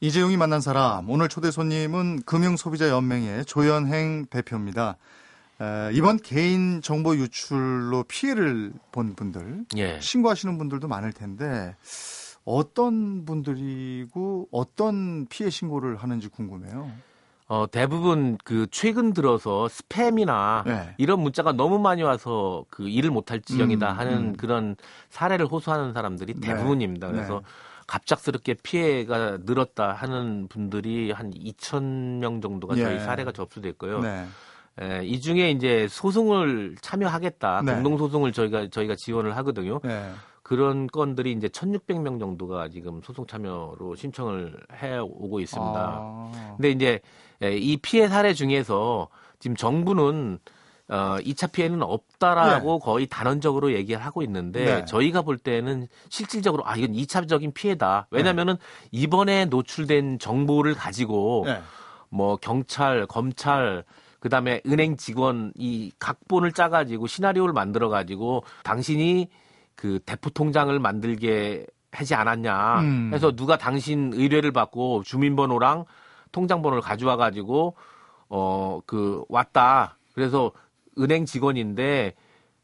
이재용이 0.01 0.37
만난 0.37 0.61
사람 0.61 1.11
오늘 1.11 1.29
초대 1.29 1.51
손님은 1.51 2.23
금융소비자연맹의 2.23 3.45
조현행 3.47 4.27
대표입니다. 4.31 4.97
에, 5.61 5.91
이번 5.93 6.19
개인 6.19 6.81
정보 6.81 7.17
유출로 7.17 8.05
피해를 8.05 8.73
본 8.93 9.17
분들 9.17 9.65
예. 9.77 9.99
신고하시는 10.01 10.57
분들도 10.57 10.87
많을 10.87 11.13
텐데 11.13 11.75
어떤 12.45 13.25
분들이고 13.25 14.49
어떤 14.53 15.27
피해 15.27 15.51
신고를 15.51 15.97
하는지 15.97 16.29
궁금해요. 16.29 16.91
어, 17.49 17.67
대부분 17.71 18.37
그 18.45 18.67
최근 18.71 19.15
들어서 19.15 19.69
스팸이나 19.71 20.65
네. 20.67 20.95
이런 20.99 21.21
문자가 21.21 21.53
너무 21.53 21.79
많이 21.79 22.03
와서 22.03 22.65
그 22.69 22.87
일을 22.87 23.11
못할 23.11 23.41
지경이다 23.41 23.91
음, 23.91 23.99
하는 23.99 24.17
음. 24.19 24.37
그런 24.37 24.77
사례를 25.09 25.47
호소하는 25.47 25.95
사람들이 25.95 26.35
네. 26.35 26.47
대부분입니다. 26.47 27.07
네. 27.07 27.13
그래서 27.15 27.43
갑작스럽게 27.87 28.57
피해가 28.63 29.39
늘었다 29.47 29.95
하는 29.95 30.47
분들이 30.49 31.11
한 31.11 31.31
2천 31.33 32.19
명 32.19 32.43
정도가 32.43 32.77
예. 32.77 32.83
저희 32.83 33.01
사례가 33.01 33.33
접수됐고요. 33.33 34.01
네. 34.01 34.27
에, 34.81 35.07
이 35.07 35.19
중에 35.19 35.51
이제 35.51 35.89
소송을 35.89 36.77
참여하겠다, 36.83 37.63
네. 37.63 37.73
공동 37.73 37.97
소송을 37.97 38.33
저희가 38.33 38.69
저희가 38.69 38.95
지원을 38.95 39.35
하거든요. 39.39 39.81
네. 39.83 40.13
그런 40.43 40.87
건들이 40.87 41.33
이제 41.33 41.49
1,600명 41.49 42.21
정도가 42.21 42.69
지금 42.69 43.01
소송 43.03 43.27
참여로 43.27 43.95
신청을 43.97 44.55
해 44.83 44.99
오고 44.99 45.41
있습니다. 45.41 45.75
아. 45.77 46.55
근데 46.57 46.71
이제 46.71 46.89
에, 46.89 47.01
이 47.43 47.77
피해 47.77 48.09
사례 48.09 48.35
중에서 48.35 49.09
지금 49.39 49.57
정부는 49.57 50.39
어, 50.89 51.17
2차 51.21 51.53
피해는 51.53 51.83
없다라고 51.83 52.79
거의 52.79 53.07
단언적으로 53.07 53.73
얘기를 53.75 54.03
하고 54.03 54.23
있는데 54.23 54.65
네. 54.65 54.85
저희가 54.87 55.23
볼 55.23 55.37
때는 55.37 55.87
실질적으로 56.09 56.67
아 56.67 56.77
이건 56.77 56.93
2차적인 56.93 57.53
피해다. 57.53 58.07
왜냐면은 58.11 58.57
이번에 58.91 59.45
노출된 59.47 60.19
정보를 60.19 60.75
가지고 60.75 61.43
네. 61.47 61.61
뭐 62.09 62.37
경찰, 62.37 63.07
검찰, 63.07 63.85
그다음에 64.21 64.63
은행 64.67 64.97
직원 64.97 65.53
이 65.57 65.93
각본을 65.99 66.53
짜 66.53 66.71
가지고 66.71 67.07
시나리오를 67.07 67.53
만들어 67.53 67.91
가지고 67.91 68.45
당신이 68.65 69.29
그 69.75 70.01
대포 70.07 70.31
통장을 70.31 70.77
만들게 70.79 71.67
하지 71.93 72.15
않았냐. 72.15 72.81
음. 72.81 73.11
해서 73.13 73.33
누가 73.33 73.59
당신 73.59 74.13
의뢰를 74.15 74.53
받고 74.53 75.03
주민번호랑 75.05 75.85
통장 76.33 76.63
번호를 76.63 76.83
가져와 76.83 77.17
가지고 77.17 77.75
어 78.29 78.81
그 78.87 79.25
왔다. 79.29 79.97
그래서 80.15 80.53
은행 80.99 81.25
직원인데 81.25 82.15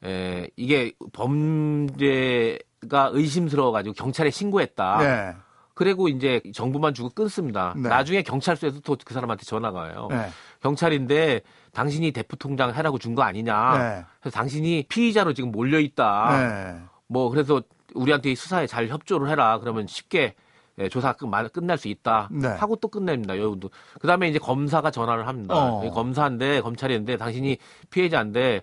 에, 0.04 0.50
이게 0.56 0.92
범죄가 1.12 3.10
의심스러워 3.12 3.72
가지고 3.72 3.94
경찰에 3.94 4.30
신고했다. 4.30 4.98
네. 4.98 5.36
그리고 5.74 6.08
이제 6.08 6.40
정보만 6.52 6.94
주고 6.94 7.08
끊습니다. 7.10 7.74
네. 7.76 7.88
나중에 7.88 8.22
경찰서에서 8.22 8.80
또 8.80 8.96
그 9.04 9.12
사람한테 9.12 9.44
전화가 9.44 9.78
와요. 9.78 10.08
네. 10.10 10.28
경찰인데 10.62 11.40
당신이 11.72 12.12
대포 12.12 12.36
통장 12.36 12.72
해라고 12.74 12.98
준 12.98 13.14
거 13.14 13.22
아니냐. 13.22 13.78
네. 13.78 14.04
그래서 14.20 14.34
당신이 14.36 14.84
피의자로 14.88 15.32
지금 15.34 15.50
몰려 15.50 15.80
있다. 15.80 16.36
네. 16.38 16.80
뭐 17.08 17.28
그래서 17.30 17.62
우리한테 17.94 18.30
이 18.30 18.34
수사에 18.36 18.66
잘 18.66 18.88
협조를 18.88 19.28
해라. 19.28 19.58
그러면 19.58 19.86
쉽게 19.86 20.34
예, 20.78 20.88
조사 20.88 21.12
끝- 21.12 21.26
마- 21.26 21.46
끝날 21.48 21.78
수 21.78 21.88
있다. 21.88 22.28
네. 22.32 22.48
하고 22.48 22.76
또 22.76 22.88
끝냅니다. 22.88 23.38
여기도. 23.38 23.70
그다음에 24.00 24.28
이제 24.28 24.38
검사가 24.38 24.90
전화를 24.90 25.26
합니다. 25.28 25.54
어. 25.54 25.84
이 25.84 25.90
검사인데 25.90 26.60
검찰인데 26.60 27.16
당신이 27.16 27.58
피해자인데 27.90 28.60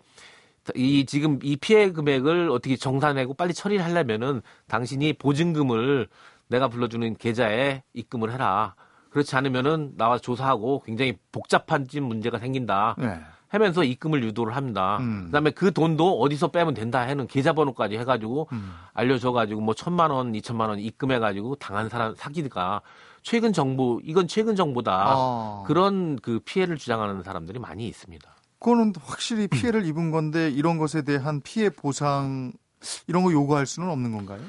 이 0.76 1.06
지금 1.06 1.40
이 1.42 1.56
피해 1.56 1.92
금액을 1.92 2.50
어떻게 2.50 2.76
정산하고 2.76 3.34
빨리 3.34 3.54
처리를 3.54 3.84
하려면은 3.84 4.42
당신이 4.68 5.14
보증금을 5.14 6.08
내가 6.50 6.68
불러주는 6.68 7.16
계좌에 7.16 7.84
입금을 7.94 8.32
해라. 8.32 8.76
그렇지 9.10 9.36
않으면은 9.36 9.94
나와 9.98 10.18
조사하고 10.20 10.84
굉장히 10.86 11.18
복잡한 11.32 11.88
문제가 12.02 12.40
생긴다. 12.40 12.96
네. 12.98 13.20
하면서 13.52 13.84
입금을 13.84 14.24
유도를 14.24 14.56
합니다. 14.56 14.98
음. 15.02 15.26
그다음에 15.26 15.52
그 15.52 15.74
돈도 15.74 16.22
어디서 16.22 16.52
빼면 16.52 16.74
된다 16.74 17.02
하는 17.02 17.28
계좌번호까지 17.28 17.98
해가지고 17.98 18.48
음. 18.54 18.72
알려줘가지고 18.94 19.60
뭐 19.60 19.74
천만 19.74 20.10
원, 20.10 20.34
이천만 20.34 20.70
원 20.70 20.80
입금해가지고 20.80 21.56
당한 21.56 21.90
사람 21.90 22.16
사기가 22.16 22.82
최근 23.24 23.52
정보 23.52 24.00
이건 24.06 24.30
최근 24.30 24.56
정보다 24.56 25.04
아. 25.16 25.64
그런 25.68 26.16
그 26.16 26.40
피해를 26.46 26.78
주장하는 26.78 27.24
사람들이 27.24 27.60
많이 27.60 27.90
있습니다. 27.90 28.26
그거는 28.60 28.94
확실히 29.04 29.50
피해를 29.50 29.86
입은 29.86 30.12
건데 30.12 30.50
이런 30.50 30.78
것에 30.78 31.02
대한 31.02 31.42
피해 31.42 31.70
보상 31.70 32.54
이런 33.08 33.24
거 33.24 33.34
요구할 33.34 33.66
수는 33.66 33.90
없는 33.90 34.14
건가요? 34.14 34.40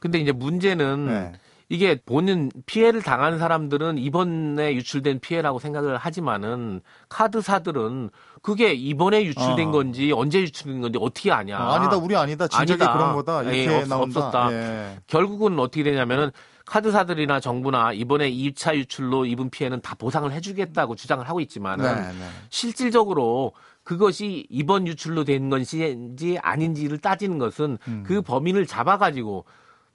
근데 0.00 0.18
이제 0.18 0.32
문제는 0.32 1.06
네. 1.06 1.32
이게 1.70 2.00
본인 2.04 2.50
피해를 2.66 3.00
당한 3.00 3.38
사람들은 3.38 3.96
이번에 3.96 4.74
유출된 4.74 5.20
피해라고 5.20 5.60
생각을 5.60 5.96
하지만은 5.96 6.80
카드사들은 7.08 8.10
그게 8.42 8.72
이번에 8.72 9.24
유출된 9.24 9.68
어. 9.68 9.70
건지 9.70 10.10
언제 10.12 10.40
유출된 10.40 10.80
건지 10.80 10.98
어떻게 11.00 11.30
아냐? 11.30 11.56
아, 11.56 11.78
니다 11.78 11.96
우리 11.96 12.16
아니다. 12.16 12.48
진작에 12.48 12.74
아니다. 12.74 12.92
그런 12.92 13.14
거다. 13.14 13.42
이렇게 13.44 13.66
예, 13.66 13.82
없- 13.82 13.88
나온다. 13.88 14.26
없었다. 14.26 14.52
예. 14.52 14.98
결국은 15.06 15.60
어떻게 15.60 15.84
되냐면은 15.84 16.32
카드사들이나 16.66 17.38
정부나 17.38 17.92
이번에 17.92 18.28
2차 18.32 18.74
유출로 18.74 19.26
입은 19.26 19.50
피해는 19.50 19.80
다 19.80 19.94
보상을 19.94 20.30
해주겠다고 20.32 20.96
주장을 20.96 21.26
하고 21.28 21.40
있지만은 21.40 21.84
네, 21.84 22.00
네. 22.18 22.28
실질적으로 22.48 23.52
그것이 23.84 24.46
이번 24.50 24.88
유출로 24.88 25.22
된 25.22 25.50
것인지 25.50 26.38
아닌지를 26.42 26.98
따지는 26.98 27.38
것은 27.38 27.78
음. 27.86 28.02
그 28.04 28.22
범인을 28.22 28.66
잡아가지고 28.66 29.44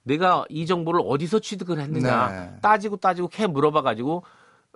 내가 0.06 0.44
이 0.48 0.66
정보를 0.66 1.00
어디서 1.04 1.40
취득을 1.40 1.80
했느냐 1.80 2.28
네. 2.28 2.58
따지고 2.62 2.96
따지고 2.96 3.26
캐 3.28 3.46
물어봐가지고 3.48 4.22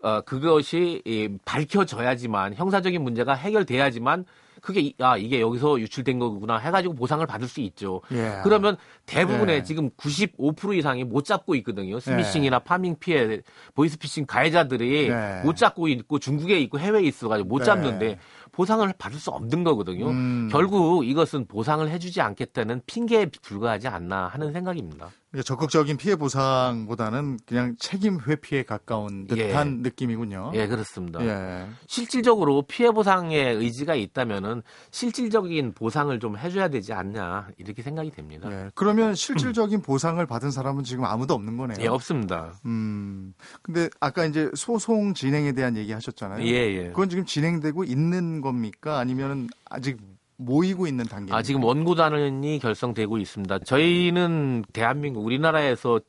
어 0.03 0.21
그것이 0.23 1.03
이, 1.05 1.29
밝혀져야지만 1.45 2.55
형사적인 2.55 3.01
문제가 3.03 3.35
해결돼야지만 3.35 4.25
그게 4.61 4.81
이- 4.81 4.95
아 4.99 5.17
이게 5.17 5.41
여기서 5.41 5.79
유출된 5.81 6.19
거구나 6.19 6.59
해가지고 6.59 6.95
보상을 6.95 7.25
받을 7.27 7.47
수 7.47 7.61
있죠. 7.61 8.03
예. 8.13 8.41
그러면 8.43 8.77
대부분의 9.07 9.57
예. 9.59 9.63
지금 9.63 9.89
95% 9.91 10.77
이상이 10.77 11.05
못 11.05 11.25
잡고 11.25 11.55
있거든요. 11.57 12.01
스미싱이나 12.01 12.59
파밍 12.59 12.97
피해, 12.99 13.41
보이스피싱 13.75 14.27
가해자들이 14.27 15.09
네. 15.09 15.43
못 15.45 15.57
잡고 15.57 15.89
있고 15.89 16.19
중국에 16.19 16.59
있고 16.61 16.79
해외에 16.79 17.03
있어가지고 17.05 17.49
못 17.49 17.59
네. 17.61 17.65
잡는데 17.67 18.19
보상을 18.53 18.93
받을 18.99 19.19
수 19.19 19.31
없는 19.31 19.65
거거든요. 19.65 20.09
음. 20.09 20.49
결국 20.51 21.07
이것은 21.07 21.47
보상을 21.47 21.89
해주지 21.89 22.21
않겠다는 22.21 22.83
핑계에 22.87 23.27
불과하지 23.43 23.89
않나 23.89 24.29
하는 24.29 24.53
생각입니다. 24.53 25.11
그러니까 25.31 25.47
적극적인 25.47 25.97
피해 25.97 26.17
보상보다는 26.17 27.39
그냥 27.47 27.77
책임 27.79 28.19
회피에 28.21 28.65
가까운 28.65 29.29
듯한 29.29 29.83
느낌이군요. 29.83 30.51
예, 30.55 30.67
그렇습니다. 30.67 31.25
예. 31.25 31.69
실질적으로 31.87 32.63
피해 32.63 32.91
보상의 32.91 33.55
의지가 33.55 33.95
있다면은 33.95 34.63
실질적인 34.91 35.73
보상을 35.75 36.19
좀 36.19 36.37
해줘야 36.37 36.69
되지 36.69 36.93
않냐 36.93 37.49
이렇게 37.59 37.83
생각이 37.83 38.11
됩니다. 38.11 38.51
예. 38.51 38.71
그러면 38.75 39.15
실질적인 39.15 39.83
보상을 39.83 40.25
받은 40.27 40.51
사람은 40.51 40.83
지금 40.83 41.05
아무도 41.05 41.35
없는 41.35 41.57
거네요. 41.57 41.79
예, 41.81 41.87
없습니다. 41.87 42.55
음. 42.67 43.33
근데 43.63 43.89
아까 44.01 44.25
이제 44.25 44.51
소송 44.55 45.15
진행에 45.15 45.53
대한 45.53 45.77
얘기 45.77 45.93
하셨잖아요. 45.93 46.45
예, 46.45 46.55
예. 46.55 46.89
그건 46.89 47.09
지금 47.09 47.25
진행되고 47.25 47.85
있는 47.85 48.41
겁니까? 48.41 48.99
아니면 48.99 49.49
아직 49.67 49.99
모이고 50.41 50.87
있는 50.87 51.05
단계입니까? 51.05 51.37
아, 51.37 51.43
지금 51.43 51.63
원고단이 51.63 52.59
결성되고 52.59 53.19
있습니다. 53.19 53.61
저희는 53.61 54.65
대한민국 54.73 55.25
우리나라에서 55.25 56.01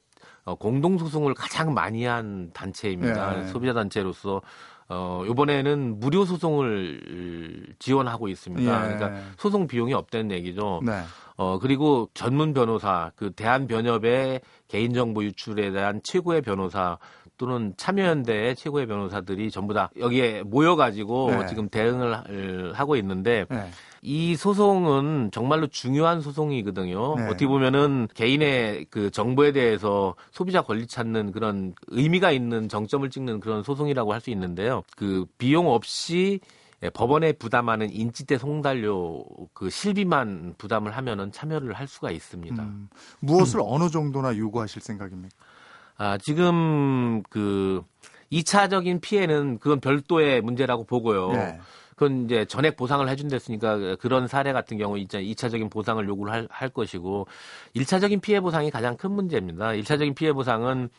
어, 0.43 0.55
공동 0.55 0.97
소송을 0.97 1.33
가장 1.33 1.73
많이 1.73 2.05
한 2.05 2.49
단체입니다. 2.53 3.43
예. 3.43 3.47
소비자 3.47 3.73
단체로서 3.73 4.41
어, 4.89 5.23
이번에는 5.29 5.99
무료 5.99 6.25
소송을 6.25 7.75
지원하고 7.79 8.27
있습니다. 8.27 8.91
예. 8.91 8.95
그러니까 8.95 9.21
소송 9.37 9.67
비용이 9.67 9.93
없다는 9.93 10.31
얘기죠. 10.31 10.81
네. 10.83 11.01
어, 11.37 11.59
그리고 11.59 12.09
전문 12.13 12.53
변호사, 12.53 13.11
그 13.15 13.31
대한변협의 13.31 14.41
개인정보 14.67 15.23
유출에 15.23 15.71
대한 15.71 16.01
최고의 16.03 16.41
변호사 16.41 16.97
또는 17.37 17.73
참여연대의 17.77 18.55
최고의 18.55 18.85
변호사들이 18.85 19.49
전부 19.49 19.73
다 19.73 19.89
여기에 19.97 20.43
모여가지고 20.43 21.31
네. 21.31 21.45
지금 21.47 21.69
대응을 21.69 22.73
하고 22.73 22.95
있는데 22.95 23.45
네. 23.49 23.69
이 24.03 24.35
소송은 24.35 25.29
정말로 25.31 25.67
중요한 25.67 26.21
소송이거든요. 26.21 27.15
네. 27.17 27.25
어떻게 27.27 27.45
보면은 27.47 28.07
개인의 28.15 28.87
그 28.89 29.11
정보에 29.11 29.51
대해서 29.51 30.15
소비자 30.31 30.63
권리 30.63 30.87
찾는 30.87 31.31
그런 31.31 31.75
의미가 31.87 32.31
있는 32.31 32.67
정점을 32.67 33.07
찍는 33.09 33.39
그런 33.39 33.61
소송이라고 33.63 34.11
할 34.13 34.21
수 34.21 34.29
있는데요. 34.31 34.83
그 34.95 35.25
비용 35.37 35.67
없이 35.67 36.39
예, 36.83 36.89
법원에 36.89 37.33
부담하는 37.33 37.91
인지대 37.91 38.37
송달료 38.39 39.23
그 39.53 39.69
실비만 39.69 40.55
부담을 40.57 40.95
하면은 40.97 41.31
참여를 41.31 41.73
할 41.73 41.87
수가 41.87 42.09
있습니다. 42.11 42.61
음, 42.61 42.89
무엇을 43.19 43.61
어느 43.65 43.89
정도나 43.89 44.35
요구하실 44.37 44.81
생각입니까? 44.81 45.35
아, 45.97 46.17
지금 46.17 47.21
그 47.29 47.83
2차적인 48.31 49.01
피해는 49.01 49.59
그건 49.59 49.79
별도의 49.79 50.41
문제라고 50.41 50.85
보고요. 50.85 51.31
네. 51.33 51.59
그건 52.01 52.25
이제 52.25 52.45
전액 52.45 52.77
보상을 52.77 53.07
해준댔으니까 53.07 53.97
그런 53.97 54.27
사례 54.27 54.53
같은 54.53 54.79
경우 54.79 54.97
이제 54.97 55.21
2차적인 55.21 55.69
보상을 55.69 56.03
요구를 56.07 56.33
할, 56.33 56.47
할 56.49 56.69
것이고 56.69 57.27
1차적인 57.75 58.21
피해 58.21 58.41
보상이 58.41 58.71
가장 58.71 58.97
큰 58.97 59.11
문제입니다. 59.11 59.67
1차적인 59.67 60.15
피해 60.15 60.33
보상은 60.33 60.89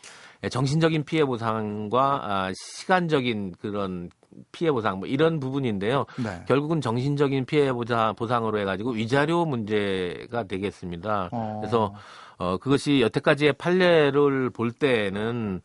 정신적인 0.49 1.05
피해 1.05 1.25
보상과 1.25 2.21
아, 2.23 2.53
시간적인 2.55 3.55
그런 3.61 4.11
피해 4.53 4.71
보상 4.71 5.01
뭐 5.01 5.09
이런 5.09 5.41
부분인데요. 5.41 6.07
네. 6.23 6.45
결국은 6.47 6.81
정신적인 6.81 7.47
피해 7.47 7.73
보상 7.73 8.15
보상으로 8.15 8.61
해가지고 8.61 8.93
위자료 8.93 9.45
문제가 9.45 10.45
되겠습니다. 10.45 11.31
어. 11.33 11.59
그래서 11.61 11.95
어 12.39 12.59
그것이 12.59 13.01
여태까지의 13.01 13.55
판례를 13.55 14.51
볼 14.51 14.71
때는 14.71 15.63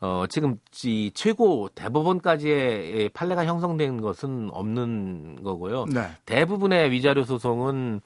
어 0.00 0.24
지금 0.28 0.58
이 0.84 1.10
최고 1.14 1.68
대법원까지의 1.74 3.10
판례가 3.10 3.44
형성된 3.44 4.00
것은 4.00 4.48
없는 4.50 5.42
거고요. 5.42 5.84
네. 5.86 6.08
대부분의 6.24 6.90
위자료 6.90 7.24
소송은 7.24 8.00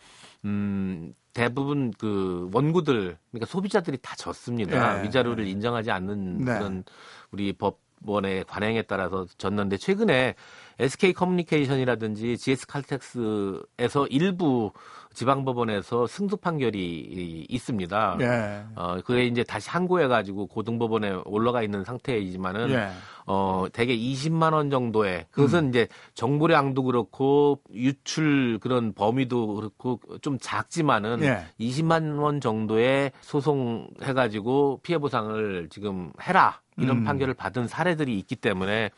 음 0.45 1.15
대부분 1.33 1.93
그 1.99 2.51
원고들 2.53 3.17
그러니까 3.31 3.47
소비자들이 3.47 3.99
다 4.03 4.17
졌습니다. 4.17 4.97
네. 4.97 5.05
위자료를 5.05 5.47
인정하지 5.47 5.93
않는 5.93 6.39
네. 6.39 6.59
그런 6.59 6.85
우리 7.31 7.53
법 7.53 7.84
원의 8.05 8.45
관행에 8.45 8.83
따라서 8.83 9.27
졌는데 9.39 9.77
최근에 9.77 10.35
SK 10.79 11.13
커뮤니케이션이라든지 11.13 12.37
GS 12.37 12.67
칼텍스에서 12.67 14.07
일부 14.11 14.73
지방법원에서 15.15 16.07
승소 16.07 16.39
판결이 16.39 17.47
있습니다. 17.49 18.19
예. 18.21 18.65
어, 18.75 19.01
그게 19.05 19.25
이제 19.27 19.45
다시 19.45 19.71
항고해가지고 19.71 20.49
고등법원에 20.49 21.21
올라가 21.25 21.63
있는 21.63 21.85
상태이지만은 21.85 22.71
예. 22.71 22.91
어, 23.27 23.67
대개 23.73 23.97
20만 23.97 24.53
원 24.53 24.71
정도의 24.71 25.19
음. 25.19 25.25
그것은 25.31 25.69
이제 25.71 25.89
정보량도 26.15 26.83
그렇고 26.83 27.61
유출 27.73 28.59
그런 28.61 28.93
범위도 28.93 29.55
그렇고 29.55 30.01
좀 30.21 30.39
작지만은 30.41 31.23
예. 31.23 31.47
20만 31.59 32.21
원 32.21 32.41
정도의 32.41 33.13
소송 33.21 33.89
해가지고 34.03 34.81
피해 34.83 34.99
보상을 34.99 35.69
지금 35.71 36.13
해라 36.21 36.61
이런 36.77 36.99
음. 36.99 37.05
판결을 37.05 37.35
받은 37.35 37.69
사례들이 37.69 38.19
있기 38.19 38.37
때문에 38.37 38.91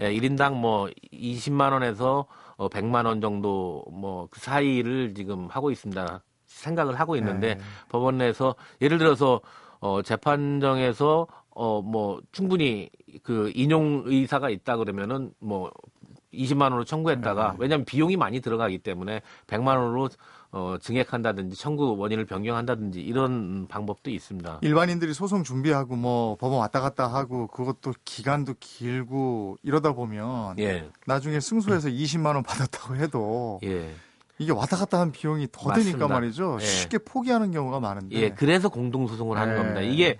예, 0.00 0.10
1인당 0.12 0.54
뭐 0.54 0.88
20만 1.12 1.72
원에서 1.72 2.26
어, 2.56 2.68
100만 2.68 3.06
원 3.06 3.20
정도 3.20 3.84
뭐 3.90 4.22
그 4.32 4.40
사이를 4.40 5.14
지금 5.14 5.46
하고 5.48 5.70
있습니다. 5.70 6.22
생각을 6.46 6.98
하고 6.98 7.16
있는데 7.16 7.54
네. 7.54 7.60
법원 7.88 8.18
내에서 8.18 8.54
예를 8.80 8.98
들어서 8.98 9.40
어 9.80 10.00
재판정에서 10.02 11.26
어 11.54 11.82
뭐 11.82 12.20
충분히 12.32 12.90
그 13.22 13.50
인용 13.54 14.02
의사가 14.06 14.50
있다 14.50 14.76
그러면은 14.76 15.32
뭐 15.38 15.70
20만 16.32 16.62
원으로 16.62 16.84
청구했다가 16.84 17.50
네. 17.52 17.56
왜냐하면 17.58 17.84
비용이 17.84 18.16
많이 18.16 18.40
들어가기 18.40 18.78
때문에 18.78 19.20
100만 19.46 19.76
원으로 19.76 20.08
어 20.50 20.76
증액한다든지 20.80 21.56
청구 21.56 21.96
원인을 21.98 22.24
변경한다든지 22.26 23.00
이런 23.00 23.66
방법도 23.68 24.10
있습니다. 24.10 24.58
일반인들이 24.62 25.12
소송 25.14 25.44
준비하고 25.44 25.96
뭐 25.96 26.36
법원 26.36 26.60
왔다 26.60 26.80
갔다 26.80 27.06
하고 27.06 27.46
그것도 27.48 27.94
기간도 28.04 28.54
길고 28.60 29.58
이러다 29.62 29.92
보면 29.92 30.58
예. 30.58 30.88
나중에 31.06 31.40
승소해서 31.40 31.88
20만 31.88 32.34
원 32.34 32.42
받았다고 32.42 32.96
해도 32.96 33.60
예. 33.64 33.90
이게 34.38 34.52
왔다 34.52 34.76
갔다 34.76 35.00
한 35.00 35.12
비용이 35.12 35.48
더 35.52 35.68
맞습니다. 35.68 35.98
드니까 35.98 36.08
말이죠. 36.08 36.58
예. 36.60 36.64
쉽게 36.64 36.98
포기하는 36.98 37.50
경우가 37.52 37.80
많은데. 37.80 38.16
예, 38.16 38.30
그래서 38.30 38.68
공동 38.70 39.06
소송을 39.06 39.38
하는 39.38 39.54
네. 39.54 39.60
겁니다. 39.60 39.80
이게 39.82 40.16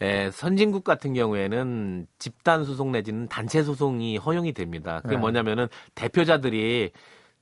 에, 0.00 0.30
선진국 0.30 0.82
같은 0.84 1.12
경우에는 1.14 2.06
집단 2.18 2.64
소송 2.64 2.92
내지는 2.92 3.28
단체 3.28 3.62
소송이 3.62 4.16
허용이 4.16 4.52
됩니다. 4.52 5.00
그게 5.02 5.16
네. 5.16 5.20
뭐냐면은 5.20 5.68
대표자들이 5.94 6.90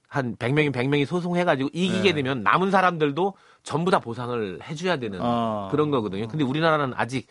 한 0.08 0.36
100명이 0.36 0.72
100명이 0.72 1.06
소송해가지고 1.06 1.70
이기게 1.72 2.10
네. 2.10 2.14
되면 2.14 2.42
남은 2.42 2.70
사람들도 2.70 3.34
전부 3.62 3.90
다 3.90 3.98
보상을 4.00 4.60
해줘야 4.62 4.96
되는 4.96 5.18
아. 5.22 5.68
그런 5.70 5.90
거거든요. 5.90 6.26
근데 6.26 6.44
우리나라는 6.44 6.94
아직 6.96 7.28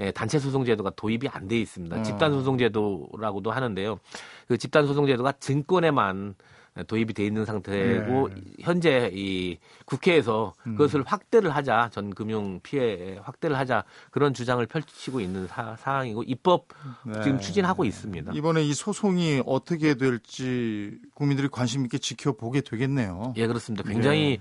예, 0.00 0.10
단체 0.10 0.40
소송 0.40 0.64
제도가 0.64 0.90
도입이 0.96 1.28
안 1.28 1.46
돼 1.46 1.56
있습니다. 1.60 2.00
어. 2.00 2.02
집단 2.02 2.32
소송 2.32 2.58
제도라고도 2.58 3.52
하는데요. 3.52 4.00
그 4.48 4.58
집단 4.58 4.86
소송 4.86 5.06
제도가 5.06 5.32
증권에만 5.38 6.34
도입이 6.82 7.14
돼 7.14 7.24
있는 7.24 7.44
상태고 7.44 8.28
네. 8.28 8.42
현재 8.60 9.10
이 9.14 9.58
국회에서 9.84 10.54
음. 10.66 10.76
그것을 10.76 11.04
확대를 11.06 11.50
하자 11.50 11.90
전 11.92 12.12
금융 12.12 12.58
피해 12.62 13.16
확대를 13.22 13.56
하자 13.56 13.84
그런 14.10 14.34
주장을 14.34 14.64
펼치고 14.66 15.20
있는 15.20 15.46
사, 15.46 15.76
상황이고 15.76 16.24
입법 16.24 16.66
네. 17.06 17.22
지금 17.22 17.38
추진하고 17.38 17.84
있습니다. 17.84 18.32
이번에 18.34 18.62
이 18.62 18.74
소송이 18.74 19.42
어떻게 19.46 19.94
될지 19.94 20.98
국민들이 21.14 21.48
관심 21.48 21.84
있게 21.84 21.98
지켜보게 21.98 22.62
되겠네요. 22.62 23.34
예 23.36 23.46
그렇습니다. 23.46 23.88
굉장히 23.88 24.40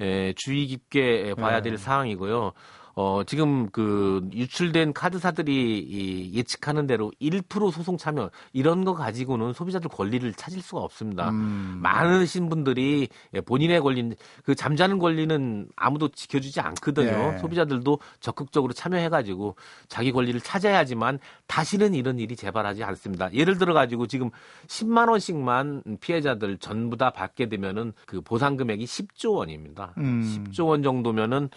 예, 0.00 0.34
주의 0.36 0.66
깊게 0.66 1.34
봐야 1.36 1.62
될 1.62 1.72
네. 1.72 1.78
사항이고요. 1.78 2.52
어, 2.94 3.22
지금 3.24 3.70
그 3.70 4.28
유출된 4.32 4.92
카드사들이 4.92 5.78
이 5.78 6.34
예측하는 6.34 6.86
대로 6.86 7.10
1% 7.20 7.70
소송 7.72 7.96
참여 7.96 8.30
이런 8.52 8.84
거 8.84 8.94
가지고는 8.94 9.52
소비자들 9.52 9.88
권리를 9.88 10.32
찾을 10.34 10.60
수가 10.60 10.82
없습니다. 10.82 11.30
음. 11.30 11.78
많으신 11.82 12.48
분들이 12.48 13.08
예, 13.34 13.40
본인의 13.40 13.80
권리, 13.80 14.14
그 14.44 14.54
잠자는 14.54 14.98
권리는 14.98 15.68
아무도 15.76 16.08
지켜주지 16.08 16.60
않거든요. 16.60 17.34
예. 17.34 17.38
소비자들도 17.38 17.98
적극적으로 18.20 18.72
참여해가지고 18.72 19.56
자기 19.88 20.12
권리를 20.12 20.40
찾아야지만 20.40 21.18
다시는 21.46 21.94
이런 21.94 22.18
일이 22.18 22.36
재발하지 22.36 22.84
않습니다. 22.84 23.32
예를 23.32 23.56
들어가지고 23.58 24.06
지금 24.06 24.30
10만 24.66 25.08
원씩만 25.08 25.82
피해자들 26.00 26.58
전부 26.58 26.96
다 26.96 27.10
받게 27.10 27.48
되면은 27.48 27.92
그 28.06 28.20
보상 28.20 28.56
금액이 28.56 28.84
10조 28.84 29.34
원입니다. 29.34 29.94
음. 29.98 30.22
10조 30.22 30.68
원 30.68 30.82
정도면은 30.82 31.48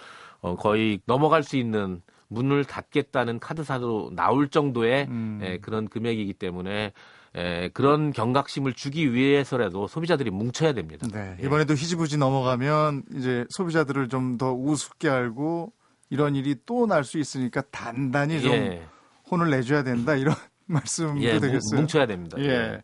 어, 0.46 0.56
거의 0.56 1.00
넘어갈 1.06 1.44
수 1.44 1.58
있는 1.58 2.02
문을 2.28 2.66
닫겠다는 2.66 3.40
카드사로 3.40 4.12
나올 4.16 4.50
정도의 4.50 5.06
음. 5.10 5.40
예, 5.44 5.58
그런 5.58 5.88
금액이기 5.88 6.34
때문에 6.34 6.92
예, 7.38 7.70
그런 7.74 8.12
경각심을 8.14 8.74
주기 8.74 9.14
위해서라도 9.14 9.88
소비자들이 9.88 10.30
뭉쳐야 10.32 10.74
됩니다. 10.74 11.08
네. 11.12 11.36
예. 11.40 11.46
이번에도 11.46 11.74
희지부지 11.74 12.18
넘어가면 12.18 13.04
이제 13.16 13.46
소비자들을 13.50 14.08
좀 14.10 14.38
더 14.38 14.54
우습게 14.54 15.10
알고 15.10 15.72
이런 16.10 16.36
일이 16.36 16.56
또 16.66 16.86
날 16.88 17.04
수 17.04 17.18
있으니까 17.20 17.62
단단히 17.72 18.42
좀 18.42 18.52
예, 18.54 18.84
혼을 19.30 19.50
내줘야 19.50 19.84
된다 19.84 20.16
이런 20.16 20.36
말씀도 20.68 21.22
예, 21.24 21.34
뭉- 21.34 21.42
되겠어요. 21.42 21.80
뭉쳐야 21.82 22.06
됩니다. 22.06 22.38
예. 22.40 22.82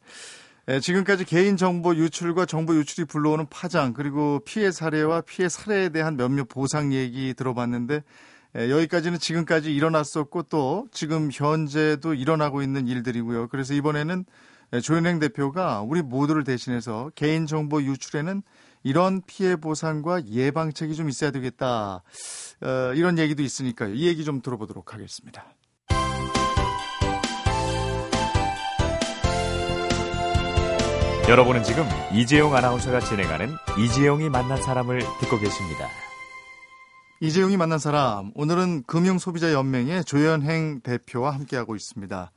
예, 0.68 0.80
지금까지 0.80 1.26
개인정보 1.26 1.96
유출과 1.96 2.46
정보 2.46 2.76
유출이 2.76 3.06
불러오는 3.06 3.48
파장 3.50 3.94
그리고 3.94 4.40
피해 4.46 4.72
사례와 4.72 5.22
피해 5.22 5.50
사례에 5.50 5.90
대한 5.90 6.18
몇몇 6.18 6.48
보상 6.48 6.94
얘기 6.94 7.34
들어봤는데 7.34 8.04
예, 8.58 8.70
여기까지는 8.70 9.18
지금까지 9.18 9.74
일어났었고 9.74 10.44
또 10.44 10.88
지금 10.92 11.30
현재도 11.32 12.14
일어나고 12.14 12.62
있는 12.62 12.88
일들이고요. 12.88 13.48
그래서 13.48 13.74
이번에는 13.74 14.26
예, 14.74 14.80
조현행 14.80 15.20
대표가 15.20 15.82
우리 15.82 16.04
모두를 16.04 16.44
대신해서 16.44 17.12
개인정보 17.16 17.82
유출에는 17.82 18.44
이런 18.84 19.22
피해 19.26 19.56
보상과 19.56 20.28
예방책이 20.28 20.96
좀 20.96 21.10
있어야 21.10 21.32
되겠다. 21.32 22.04
어, 22.62 22.94
이런 22.96 23.18
얘기도 23.18 23.42
있으니까요. 23.44 23.94
이 23.94 24.08
얘기 24.08 24.24
좀 24.24 24.42
들어보도록 24.42 24.94
하겠습니다. 24.94 25.46
여러분은 31.32 31.64
지금 31.64 31.86
이재용 32.12 32.54
아나운서가 32.56 33.00
진행하는 33.00 33.56
이재용이 33.80 34.28
만난 34.28 34.62
사람을 34.62 35.00
듣고 35.22 35.40
계십니다. 35.40 35.88
이재용이 37.22 37.56
만난 37.56 37.80
사람 37.80 38.34
오늘은 38.36 38.84
금융소비자연맹의 38.84 40.04
조현행 40.04 40.82
대표와 40.82 41.32
함께하고 41.32 41.78
있습니다. 41.78 42.34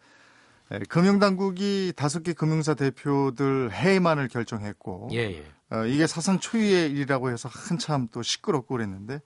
에, 0.71 0.79
금융당국이 0.89 1.93
다섯 1.97 2.23
개 2.23 2.35
금융사 2.35 2.75
대표들 2.75 3.73
해임안을 3.73 4.29
결정했고 4.29 5.09
예, 5.11 5.19
예. 5.19 5.45
어, 5.73 5.87
이게 5.87 6.07
사상 6.07 6.39
초유의 6.39 6.93
일이라고 6.93 7.33
해서 7.33 7.49
한참 7.53 8.07
또 8.13 8.23
시끄럽고 8.23 8.77
그랬는데 8.77 9.21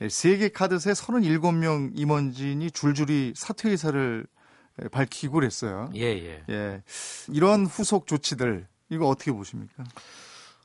에, 0.00 0.08
세계 0.08 0.48
카드사의 0.48 0.94
37명 0.94 1.90
임원진이 1.92 2.70
줄줄이 2.70 3.34
사퇴 3.36 3.68
의사를 3.68 4.26
에, 4.80 4.88
밝히고 4.88 5.34
그랬어요. 5.34 5.90
예, 5.94 6.04
예. 6.04 6.42
예. 6.48 6.82
이런 7.28 7.66
후속 7.66 8.06
조치들 8.06 8.66
이거 8.90 9.08
어떻게 9.08 9.32
보십니까? 9.32 9.84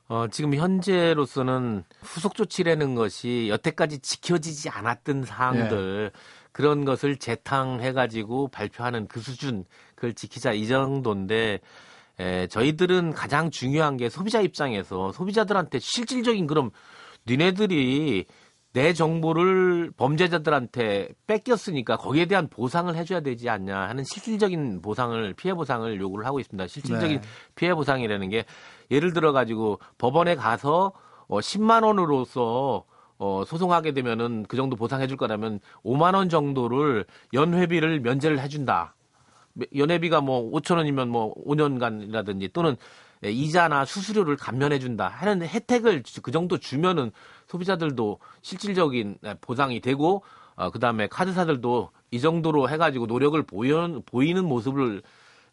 어, 0.08 0.28
지금 0.28 0.54
현재로서는 0.54 1.84
후속 2.00 2.34
조치라는 2.34 2.94
것이 2.94 3.46
여태까지 3.48 4.00
지켜지지 4.00 4.68
않았던 4.68 5.24
사항들 5.24 6.12
그런 6.52 6.84
것을 6.84 7.16
재탕해가지고 7.16 8.48
발표하는 8.48 9.08
그 9.08 9.20
수준 9.20 9.64
그걸 9.94 10.14
지키자 10.14 10.52
이 10.52 10.66
정도인데 10.68 11.60
에, 12.18 12.46
저희들은 12.46 13.12
가장 13.12 13.50
중요한 13.50 13.96
게 13.96 14.08
소비자 14.08 14.40
입장에서 14.40 15.12
소비자들한테 15.12 15.80
실질적인 15.80 16.46
그럼 16.46 16.70
니네들이 17.26 18.26
내 18.76 18.92
정보를 18.92 19.90
범죄자들한테 19.96 21.08
뺏겼으니까 21.26 21.96
거기에 21.96 22.26
대한 22.26 22.46
보상을 22.46 22.94
해줘야 22.94 23.20
되지 23.20 23.48
않냐 23.48 23.74
하는 23.74 24.04
실질적인 24.04 24.82
보상을 24.82 25.32
피해 25.32 25.54
보상을 25.54 25.98
요구를 25.98 26.26
하고 26.26 26.40
있습니다. 26.40 26.66
실질적인 26.66 27.22
네. 27.22 27.28
피해 27.54 27.74
보상이라는 27.74 28.28
게 28.28 28.44
예를 28.90 29.14
들어 29.14 29.32
가지고 29.32 29.80
법원에 29.96 30.34
가서 30.34 30.92
어 31.26 31.38
10만 31.38 31.84
원으로서 31.84 32.84
어 33.16 33.44
소송하게 33.46 33.92
되면은 33.92 34.44
그 34.46 34.58
정도 34.58 34.76
보상해 34.76 35.06
줄 35.06 35.16
거라면 35.16 35.60
5만 35.82 36.14
원 36.14 36.28
정도를 36.28 37.06
연회비를 37.32 38.00
면제를 38.00 38.40
해 38.40 38.48
준다. 38.48 38.94
연회비가 39.74 40.20
뭐 40.20 40.52
5천 40.52 40.76
원이면 40.76 41.08
뭐 41.08 41.34
5년간이라든지 41.46 42.52
또는 42.52 42.72
예, 42.72 42.76
이자나 43.22 43.84
수수료를 43.84 44.36
감면해 44.36 44.78
준다 44.78 45.08
하는 45.08 45.42
혜택을 45.42 46.02
그 46.22 46.30
정도 46.30 46.58
주면은 46.58 47.10
소비자들도 47.48 48.18
실질적인 48.42 49.18
예, 49.24 49.34
보상이 49.40 49.80
되고 49.80 50.22
어, 50.54 50.70
그다음에 50.70 51.06
카드사들도 51.06 51.90
이 52.10 52.20
정도로 52.20 52.68
해가지고 52.68 53.06
노력을 53.06 53.40
보여, 53.42 54.00
보이는 54.06 54.44
모습을 54.44 55.02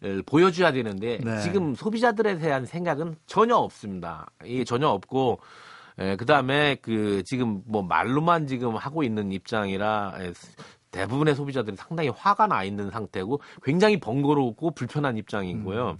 에, 0.03 0.21
보여줘야 0.25 0.71
되는데 0.71 1.19
네. 1.23 1.39
지금 1.41 1.75
소비자들에 1.75 2.37
대한 2.37 2.65
생각은 2.65 3.15
전혀 3.25 3.55
없습니다. 3.55 4.27
이게 4.45 4.63
전혀 4.63 4.87
없고 4.87 5.39
에, 5.99 6.15
그다음에 6.15 6.75
그 6.81 7.23
지금 7.25 7.61
뭐 7.65 7.81
말로만 7.83 8.47
지금 8.47 8.75
하고 8.75 9.03
있는 9.03 9.31
입장이라 9.31 10.13
에, 10.19 10.33
대부분의 10.91 11.35
소비자들이 11.35 11.75
상당히 11.75 12.09
화가 12.09 12.47
나 12.47 12.63
있는 12.63 12.91
상태고 12.91 13.41
굉장히 13.63 13.99
번거롭고 13.99 14.71
불편한 14.71 15.17
입장이고요. 15.17 15.97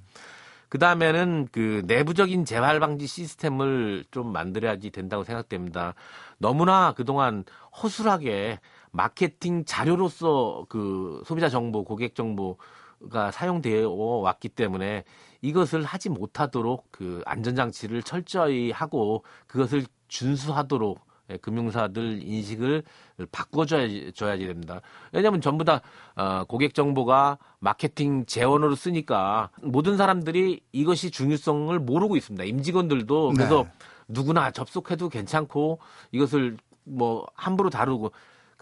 그 0.74 0.80
다음에는 0.80 1.50
그 1.52 1.84
내부적인 1.86 2.46
재발 2.46 2.80
방지 2.80 3.06
시스템을 3.06 4.06
좀 4.10 4.34
만들어야지 4.34 4.90
된다고 4.90 5.24
생각됩니다. 5.24 5.94
너무나 6.40 6.94
그동안 6.94 7.44
허술하게 7.84 8.60
마케팅 8.90 9.66
자료로서 9.66 10.66
그 10.70 11.22
소비자 11.28 11.48
정보, 11.48 11.84
고객 11.84 12.16
정보가 12.16 13.30
사용되어 13.32 13.88
왔기 13.88 14.50
때문에 14.50 15.04
이것을 15.44 15.84
하지 15.84 16.10
못하도록 16.10 16.88
그 16.90 17.22
안전장치를 17.28 18.02
철저히 18.02 18.72
하고 18.72 19.24
그것을 19.46 19.86
준수하도록 20.08 20.98
예, 20.98 21.12
금융사들 21.41 22.22
인식을 22.24 22.84
바꿔줘야지 23.32 24.12
줘야지 24.15 24.46
됩니다. 24.46 24.82
왜냐하면 25.12 25.41
전부 25.41 25.63
다 25.63 25.82
어, 26.15 26.43
고객 26.48 26.74
정보가 26.74 27.38
마케팅 27.60 28.26
재원으로 28.26 28.76
쓰니까 28.76 29.50
모든 29.62 29.98
사람들이 29.98 30.62
이것이 30.72 31.12
중요성을 31.12 31.78
모르고 31.80 32.15
있습니다. 32.15 32.43
임직원들도 32.43 33.34
그래서 33.36 33.63
네. 33.63 33.69
누구나 34.08 34.52
접속해도 34.52 35.10
괜찮고 35.10 35.80
이것을 36.12 36.58
뭐 36.84 37.26
함부로 37.36 37.69
다루고 37.69 38.12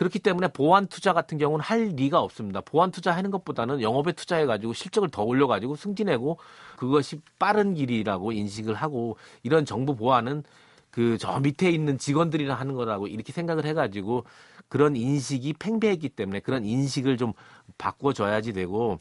그렇기 0.01 0.17
때문에 0.17 0.47
보안 0.47 0.87
투자 0.87 1.13
같은 1.13 1.37
경우는 1.37 1.63
할 1.63 1.89
리가 1.89 2.19
없습니다. 2.21 2.61
보안 2.61 2.89
투자하는 2.89 3.29
것보다는 3.29 3.81
영업에 3.81 4.13
투자해 4.13 4.47
가지고 4.47 4.73
실적을 4.73 5.09
더 5.09 5.21
올려 5.21 5.45
가지고 5.45 5.75
승진하고 5.75 6.39
그것이 6.75 7.21
빠른 7.37 7.75
길이라고 7.75 8.31
인식을 8.31 8.73
하고 8.73 9.17
이런 9.43 9.63
정보 9.63 9.95
보안은 9.95 10.43
그 10.91 11.17
저 11.17 11.39
밑에 11.39 11.69
있는 11.69 11.97
직원들이나 11.97 12.53
하는 12.53 12.75
거라고 12.75 13.07
이렇게 13.07 13.31
생각을 13.31 13.65
해 13.65 13.73
가지고 13.73 14.25
그런 14.69 14.95
인식이 14.95 15.53
팽배했기 15.53 16.09
때문에 16.09 16.39
그런 16.41 16.63
인식을 16.65 17.17
좀 17.17 17.33
바꿔줘야지 17.77 18.53
되고 18.53 18.99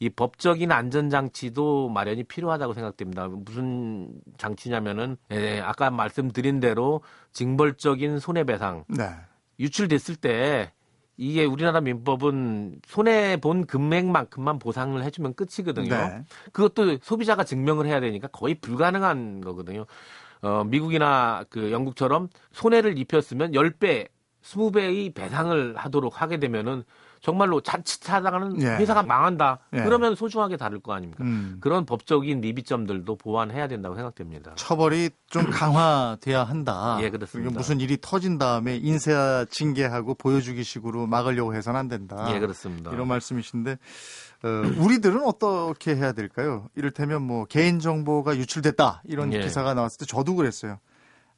이 0.00 0.08
법적인 0.10 0.70
안전장치도 0.70 1.88
마련이 1.88 2.24
필요하다고 2.24 2.72
생각됩니다. 2.72 3.26
무슨 3.28 4.12
장치냐면은 4.36 5.16
예, 5.32 5.60
아까 5.60 5.90
말씀드린 5.90 6.60
대로 6.60 7.02
징벌적인 7.32 8.20
손해배상 8.20 8.84
네. 8.88 9.10
유출됐을 9.58 10.16
때 10.16 10.72
이게 11.16 11.44
우리나라 11.44 11.80
민법은 11.80 12.80
손해 12.86 13.38
본 13.38 13.66
금액만큼만 13.66 14.60
보상을 14.60 15.02
해주면 15.02 15.34
끝이거든요. 15.34 15.88
네. 15.88 16.22
그것도 16.52 16.98
소비자가 17.02 17.42
증명을 17.42 17.86
해야 17.86 17.98
되니까 17.98 18.28
거의 18.28 18.54
불가능한 18.54 19.40
거거든요. 19.40 19.84
어, 20.42 20.64
미국이나 20.64 21.44
그 21.50 21.72
영국처럼 21.72 22.28
손해를 22.52 22.98
입혔으면 22.98 23.52
10배, 23.52 24.08
20배의 24.42 25.14
배상을 25.14 25.76
하도록 25.76 26.22
하게 26.22 26.38
되면은 26.38 26.84
정말로 27.20 27.60
자칫 27.60 28.08
하다가는 28.08 28.62
예. 28.62 28.76
회사가 28.76 29.02
망한다. 29.02 29.58
예. 29.72 29.82
그러면 29.82 30.14
소중하게 30.14 30.56
다를 30.56 30.78
거 30.80 30.92
아닙니까? 30.92 31.24
음. 31.24 31.58
그런 31.60 31.84
법적인 31.84 32.40
미비점들도 32.40 33.16
보완해야 33.16 33.66
된다고 33.66 33.96
생각됩니다. 33.96 34.54
처벌이 34.54 35.10
좀 35.26 35.42
강화돼야 35.50 36.44
한다. 36.44 36.98
예, 37.00 37.10
그렇습니다. 37.10 37.52
무슨 37.56 37.80
일이 37.80 37.98
터진 38.00 38.38
다음에 38.38 38.76
인사 38.76 39.44
징계하고 39.50 40.14
보여주기 40.14 40.62
식으로 40.62 41.06
막으려고 41.06 41.54
해서는 41.54 41.80
안 41.80 41.88
된다. 41.88 42.28
예, 42.32 42.38
그렇습니다. 42.38 42.92
이런 42.92 43.08
말씀이신데 43.08 43.78
어, 44.44 44.48
우리들은 44.78 45.22
어떻게 45.24 45.96
해야 45.96 46.12
될까요? 46.12 46.68
이를테면 46.76 47.22
뭐 47.22 47.44
개인 47.44 47.80
정보가 47.80 48.36
유출됐다 48.36 49.02
이런 49.04 49.32
예. 49.32 49.40
기사가 49.40 49.74
나왔을 49.74 49.98
때 49.98 50.04
저도 50.06 50.34
그랬어요. 50.36 50.78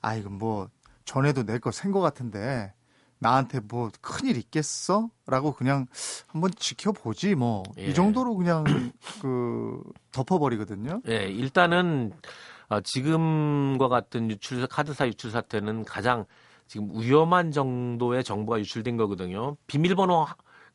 아 0.03 0.15
이거 0.15 0.29
뭐 0.31 0.69
전에도 1.05 1.45
내 1.45 1.59
거 1.59 1.71
센 1.71 1.93
거 1.93 2.01
같은데 2.01 2.73
나한테 3.19 3.61
뭐 3.61 3.91
큰일 4.01 4.37
있겠어? 4.37 5.11
라고 5.27 5.53
그냥 5.53 5.87
한번 6.27 6.51
지켜보지 6.57 7.35
뭐이 7.35 7.63
예. 7.79 7.93
정도로 7.93 8.37
그냥 8.37 8.65
그 9.21 9.83
덮어버리거든요. 10.13 11.01
예, 11.09 11.25
일단은 11.27 12.13
어, 12.69 12.81
지금과 12.83 13.89
같은 13.89 14.31
유출 14.31 14.67
카드사 14.67 15.07
유출 15.09 15.31
사태는 15.31 15.85
가장 15.85 16.25
지금 16.67 16.89
위험한 16.95 17.51
정도의 17.51 18.23
정보가 18.25 18.61
유출된 18.61 18.97
거거든요. 18.97 19.57
비밀번호 19.67 20.27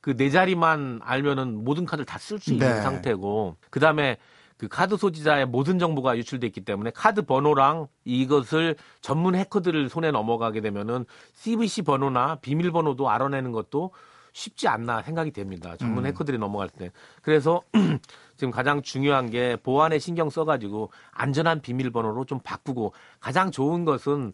그 0.06 0.16
네 0.16 0.30
자리만 0.30 1.00
알면은 1.04 1.64
모든 1.64 1.86
카드를 1.86 2.06
다 2.06 2.20
쓸 2.20 2.40
수 2.40 2.54
있는 2.54 2.68
네. 2.68 2.82
상태고 2.82 3.58
그 3.72 3.80
다음에 3.80 4.18
그 4.56 4.68
카드 4.68 4.96
소지자의 4.98 5.48
모든 5.48 5.80
정보가 5.80 6.16
유출됐기 6.18 6.62
때문에 6.62 6.92
카드 6.92 7.24
번호랑 7.24 7.88
이것을 8.06 8.76
전문 9.02 9.34
해커들을 9.34 9.90
손에 9.90 10.12
넘어가게 10.12 10.62
되면은 10.62 11.06
CVC 11.34 11.82
번호나 11.82 12.36
비밀번호도 12.36 13.10
알아내는 13.10 13.52
것도 13.52 13.92
쉽지 14.32 14.68
않나 14.68 15.02
생각이 15.02 15.32
됩니다. 15.32 15.76
전문 15.78 16.04
음. 16.04 16.08
해커들이 16.08 16.38
넘어갈 16.38 16.70
때. 16.70 16.92
그래서 17.24 17.62
지금 18.38 18.52
가장 18.52 18.82
중요한 18.82 19.30
게 19.32 19.56
보안에 19.56 19.98
신경 19.98 20.30
써가지고 20.30 20.92
안전한 21.12 21.62
비밀번호로 21.62 22.26
좀 22.26 22.40
바꾸고 22.44 22.94
가장 23.20 23.50
좋은 23.50 23.86
것은 23.86 24.34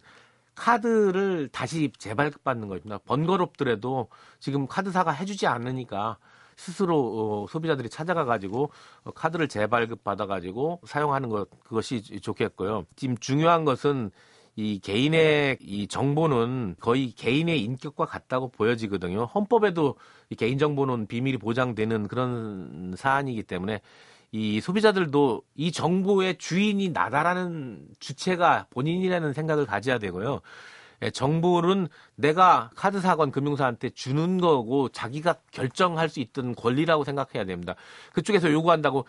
카드를 0.54 1.48
다시 1.48 1.90
재발급받는 1.98 2.68
것입니다. 2.68 2.98
번거롭더라도 3.06 4.08
지금 4.38 4.66
카드사가 4.66 5.10
해주지 5.10 5.46
않으니까 5.46 6.18
스스로 6.56 7.44
어, 7.44 7.46
소비자들이 7.48 7.88
찾아가 7.88 8.24
가지고 8.24 8.70
어, 9.04 9.10
카드를 9.10 9.48
재발급 9.48 10.04
받아 10.04 10.26
가지고 10.26 10.80
사용하는 10.84 11.28
것 11.28 11.48
그것이 11.64 12.02
좋겠고요. 12.20 12.86
지금 12.96 13.16
중요한 13.16 13.64
것은 13.64 14.10
이 14.54 14.78
개인의 14.80 15.58
이 15.62 15.86
정보는 15.88 16.76
거의 16.78 17.12
개인의 17.12 17.62
인격과 17.62 18.04
같다고 18.04 18.48
보여지거든요. 18.48 19.24
헌법에도 19.24 19.96
이 20.28 20.34
개인 20.34 20.58
정보는 20.58 21.06
비밀이 21.06 21.38
보장되는 21.38 22.06
그런 22.08 22.94
사안이기 22.96 23.44
때문에 23.44 23.80
이 24.32 24.60
소비자들도 24.62 25.42
이 25.56 25.72
정보의 25.72 26.38
주인이 26.38 26.88
나다라는 26.88 27.86
주체가 28.00 28.66
본인이라는 28.70 29.34
생각을 29.34 29.66
가져야 29.66 29.98
되고요. 29.98 30.40
예, 31.02 31.10
정보는 31.10 31.88
내가 32.14 32.70
카드사건 32.74 33.30
금융사한테 33.30 33.90
주는 33.90 34.38
거고 34.40 34.88
자기가 34.88 35.34
결정할 35.50 36.08
수 36.08 36.20
있던 36.20 36.54
권리라고 36.54 37.04
생각해야 37.04 37.44
됩니다. 37.44 37.74
그쪽에서 38.14 38.50
요구한다고 38.50 39.04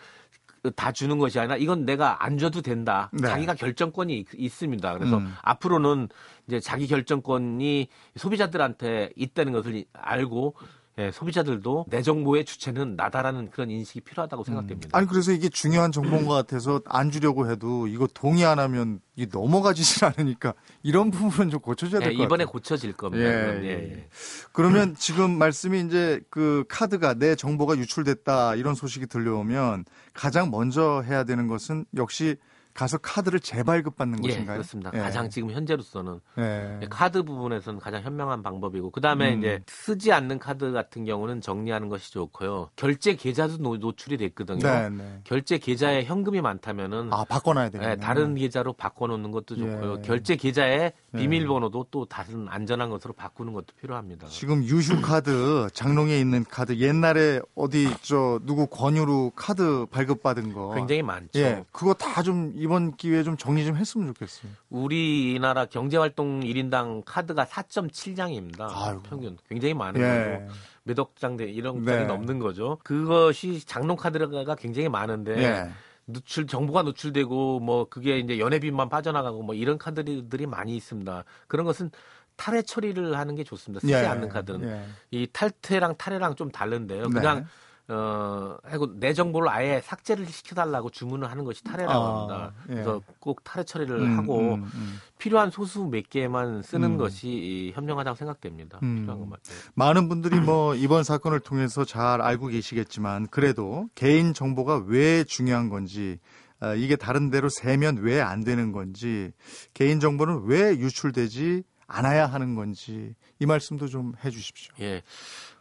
다 0.76 0.92
주는 0.92 1.18
것이 1.18 1.38
아니라 1.38 1.56
이건 1.56 1.84
내가 1.86 2.24
안 2.24 2.36
줘도 2.36 2.60
된다. 2.62 3.10
네. 3.12 3.26
자기가 3.28 3.54
결정권이 3.54 4.18
있- 4.18 4.26
있습니다. 4.34 4.92
그래서 4.94 5.18
음. 5.18 5.34
앞으로는 5.42 6.08
이제 6.48 6.58
자기 6.60 6.86
결정권이 6.86 7.88
소비자들한테 8.16 9.10
있다는 9.16 9.52
것을 9.52 9.84
알고 9.92 10.54
예, 10.96 11.10
소비자들도 11.10 11.86
내 11.88 12.02
정보의 12.02 12.44
주체는 12.44 12.94
나다라는 12.94 13.50
그런 13.50 13.68
인식이 13.70 14.02
필요하다고 14.02 14.44
생각됩니다. 14.44 14.96
아니 14.96 15.08
그래서 15.08 15.32
이게 15.32 15.48
중요한 15.48 15.90
정보인 15.90 16.24
것 16.26 16.34
같아서 16.34 16.80
안 16.86 17.10
주려고 17.10 17.50
해도 17.50 17.88
이거 17.88 18.06
동의 18.06 18.44
안 18.44 18.60
하면 18.60 19.00
이 19.16 19.26
넘어가지질 19.30 20.04
않으니까 20.04 20.54
이런 20.84 21.10
부분은 21.10 21.50
좀 21.50 21.60
고쳐줘야 21.60 22.00
예, 22.00 22.04
될것 22.04 22.18
같아요. 22.18 22.24
이번에 22.24 22.44
고쳐질 22.44 22.92
겁니다. 22.92 23.24
예. 23.24 23.58
예, 23.58 23.62
예, 23.62 23.68
예. 23.68 23.92
예. 23.92 24.08
그러면 24.52 24.94
지금 24.98 25.36
말씀이 25.36 25.80
이제 25.80 26.20
그 26.30 26.64
카드가 26.68 27.14
내 27.14 27.34
정보가 27.34 27.76
유출됐다 27.76 28.54
이런 28.54 28.76
소식이 28.76 29.06
들려오면 29.06 29.86
가장 30.12 30.50
먼저 30.52 31.02
해야 31.04 31.24
되는 31.24 31.48
것은 31.48 31.86
역시 31.96 32.36
가서 32.74 32.98
카드를 32.98 33.38
재발급받는 33.38 34.24
예, 34.24 34.28
것인가요? 34.28 34.56
그렇습니다. 34.56 34.90
예. 34.94 34.98
가장 34.98 35.30
지금 35.30 35.50
현재로서는 35.50 36.20
예. 36.38 36.80
카드 36.90 37.22
부분에서는 37.22 37.78
가장 37.78 38.02
현명한 38.02 38.42
방법이고 38.42 38.90
그다음에 38.90 39.32
음. 39.32 39.38
이제 39.38 39.62
쓰지 39.68 40.12
않는 40.12 40.40
카드 40.40 40.72
같은 40.72 41.04
경우는 41.04 41.40
정리하는 41.40 41.88
것이 41.88 42.12
좋고요. 42.12 42.70
결제 42.74 43.14
계좌도 43.14 43.58
노, 43.58 43.76
노출이 43.76 44.16
됐거든요. 44.16 44.58
네, 44.58 44.88
네. 44.88 45.20
결제 45.22 45.58
계좌에 45.58 46.02
현금이 46.04 46.40
많다면은 46.40 47.12
아, 47.12 47.24
바꿔놔야 47.24 47.70
되겠네. 47.70 47.92
예, 47.92 47.96
다른 47.96 48.34
계좌로 48.34 48.72
바꿔놓는 48.72 49.30
것도 49.30 49.54
좋고요. 49.56 49.98
예. 49.98 50.02
결제 50.02 50.34
계좌에 50.34 50.92
예. 51.14 51.18
비밀번호도 51.18 51.86
또 51.92 52.06
다른 52.06 52.48
안전한 52.48 52.90
것으로 52.90 53.12
바꾸는 53.12 53.52
것도 53.52 53.66
필요합니다. 53.80 54.26
지금 54.26 54.64
유휴 54.64 55.00
카드 55.00 55.68
장롱에 55.72 56.18
있는 56.18 56.44
카드 56.44 56.76
옛날에 56.78 57.40
어디 57.54 57.88
저 58.02 58.40
누구 58.44 58.66
권유로 58.66 59.30
카드 59.36 59.86
발급받은 59.92 60.52
거 60.52 60.74
굉장히 60.74 61.02
많죠. 61.02 61.38
예 61.38 61.64
그거 61.70 61.94
다좀 61.94 62.63
이번 62.64 62.96
기회에 62.96 63.22
좀 63.22 63.36
정리 63.36 63.66
좀 63.66 63.76
했으면 63.76 64.06
좋겠어요. 64.08 64.50
우리나라 64.70 65.66
경제활동 65.66 66.40
1인당 66.40 67.02
카드가 67.04 67.44
4.7장입니다. 67.44 68.68
아이고. 68.70 69.02
평균 69.02 69.36
굉장히 69.50 69.74
많은 69.74 70.00
예. 70.00 70.38
거고 70.38 70.52
몇억 70.84 71.16
장대 71.16 71.46
1억 71.52 71.80
네. 71.80 71.92
장이 71.92 72.06
넘는 72.06 72.38
거죠. 72.38 72.78
그것이 72.82 73.60
장롱 73.66 73.98
카드가 73.98 74.54
굉장히 74.54 74.88
많은데 74.88 75.42
예. 75.42 75.70
누출 76.06 76.46
정보가 76.46 76.82
노출되고 76.82 77.60
뭐 77.60 77.86
그게 77.88 78.18
이제 78.18 78.38
연회비만 78.38 78.88
빠져나가고 78.88 79.42
뭐 79.42 79.54
이런 79.54 79.76
카드들이 79.76 80.46
많이 80.46 80.74
있습니다. 80.74 81.24
그런 81.46 81.66
것은 81.66 81.90
탈회 82.36 82.62
처리를 82.62 83.18
하는 83.18 83.34
게 83.34 83.44
좋습니다. 83.44 83.80
쓰지 83.80 83.92
예. 83.92 84.06
않는 84.06 84.30
카드는 84.30 84.66
예. 84.68 84.84
이 85.10 85.26
탈퇴랑 85.30 85.96
탈회랑 85.98 86.34
좀 86.34 86.50
다른데요. 86.50 87.08
네. 87.08 87.12
그냥 87.12 87.46
어, 87.88 88.56
하고 88.64 88.98
내 88.98 89.12
정보를 89.12 89.48
아예 89.50 89.80
삭제를 89.82 90.26
시켜달라고 90.26 90.88
주문을 90.90 91.30
하는 91.30 91.44
것이 91.44 91.62
탈회라고 91.62 91.92
아, 91.92 92.18
합니다. 92.18 92.52
예. 92.70 92.72
그래서 92.74 93.02
꼭 93.20 93.44
탈회 93.44 93.62
처리를 93.64 94.00
음, 94.00 94.18
하고 94.18 94.54
음, 94.54 94.70
음. 94.74 94.98
필요한 95.18 95.50
소수 95.50 95.84
몇 95.84 96.08
개만 96.08 96.62
쓰는 96.62 96.92
음. 96.92 96.96
것이 96.96 97.28
이 97.28 97.72
현명하다고 97.74 98.16
생각됩니다. 98.16 98.78
음. 98.82 99.00
필요한 99.00 99.20
것만. 99.20 99.38
예. 99.46 99.52
많은 99.74 100.08
분들이 100.08 100.40
뭐 100.40 100.74
이번 100.74 101.04
사건을 101.04 101.40
통해서 101.40 101.84
잘 101.84 102.22
알고 102.22 102.46
계시겠지만 102.46 103.26
그래도 103.28 103.88
개인 103.94 104.32
정보가 104.32 104.84
왜 104.86 105.22
중요한 105.24 105.68
건지 105.68 106.18
아, 106.60 106.72
이게 106.74 106.96
다른 106.96 107.28
데로 107.28 107.50
세면 107.50 107.98
왜 107.98 108.22
안 108.22 108.42
되는 108.44 108.72
건지 108.72 109.32
개인 109.74 110.00
정보는 110.00 110.44
왜 110.46 110.70
유출되지 110.78 111.64
않아야 111.86 112.24
하는 112.26 112.54
건지 112.54 113.14
이 113.38 113.44
말씀도 113.44 113.88
좀 113.88 114.14
해주십시오. 114.24 114.72
예. 114.80 115.02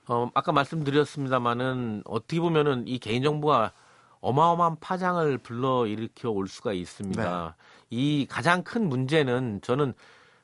어, 0.08 0.30
아까 0.34 0.52
말씀드렸습니다마는 0.52 2.04
어떻게 2.06 2.40
보면은 2.40 2.88
이 2.88 3.00
개인정보가 3.00 3.72
어마어마한 4.20 4.78
파장을 4.80 5.38
불러 5.40 5.86
일으켜 5.86 6.30
올 6.30 6.48
수가 6.48 6.74
있습니다. 6.74 7.56
이 7.90 8.26
가장 8.30 8.64
큰 8.64 8.88
문제는 8.88 9.60
저는 9.62 9.94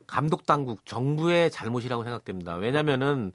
감독 0.06 0.46
당국, 0.46 0.86
정부의 0.86 1.52
잘못이라고 1.52 2.04
생각됩니다. 2.04 2.56
왜냐면은 2.56 3.32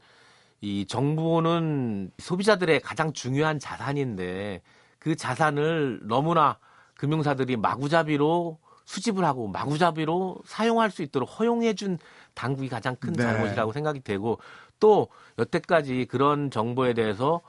이 0.60 0.86
정부는 0.86 2.10
소비자들의 2.18 2.80
가장 2.80 3.12
중요한 3.12 3.58
자산인데 3.58 4.62
그 4.98 5.14
자산을 5.14 6.00
너무나 6.04 6.58
금융사들이 6.96 7.56
마구잡이로 7.56 8.58
수집을 8.84 9.24
하고 9.24 9.48
마구잡이로 9.48 10.38
사용할 10.44 10.90
수 10.90 11.02
있도록 11.02 11.28
허용해준 11.38 11.98
당국이 12.34 12.68
가장 12.68 12.96
큰 12.96 13.12
네. 13.12 13.22
잘못이라고 13.22 13.72
생각이 13.72 14.00
되고 14.00 14.38
또 14.80 15.08
여태까지 15.38 16.06
그런 16.10 16.50
정보에 16.50 16.94
대해서 16.94 17.42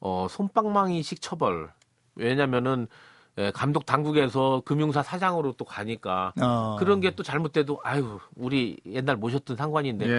어, 0.00 0.26
손방망이식 0.28 1.20
처벌. 1.20 1.72
왜냐면은 2.14 2.86
예, 3.38 3.50
감독 3.50 3.84
당국에서 3.84 4.62
금융사 4.64 5.02
사장으로 5.02 5.52
또 5.52 5.64
가니까 5.64 6.32
어. 6.40 6.76
그런 6.78 7.00
게 7.00 7.10
또 7.16 7.22
잘못돼도 7.22 7.80
아유 7.84 8.18
우리 8.34 8.78
옛날 8.86 9.16
모셨던 9.16 9.56
상관인데 9.56 10.06
예, 10.06 10.10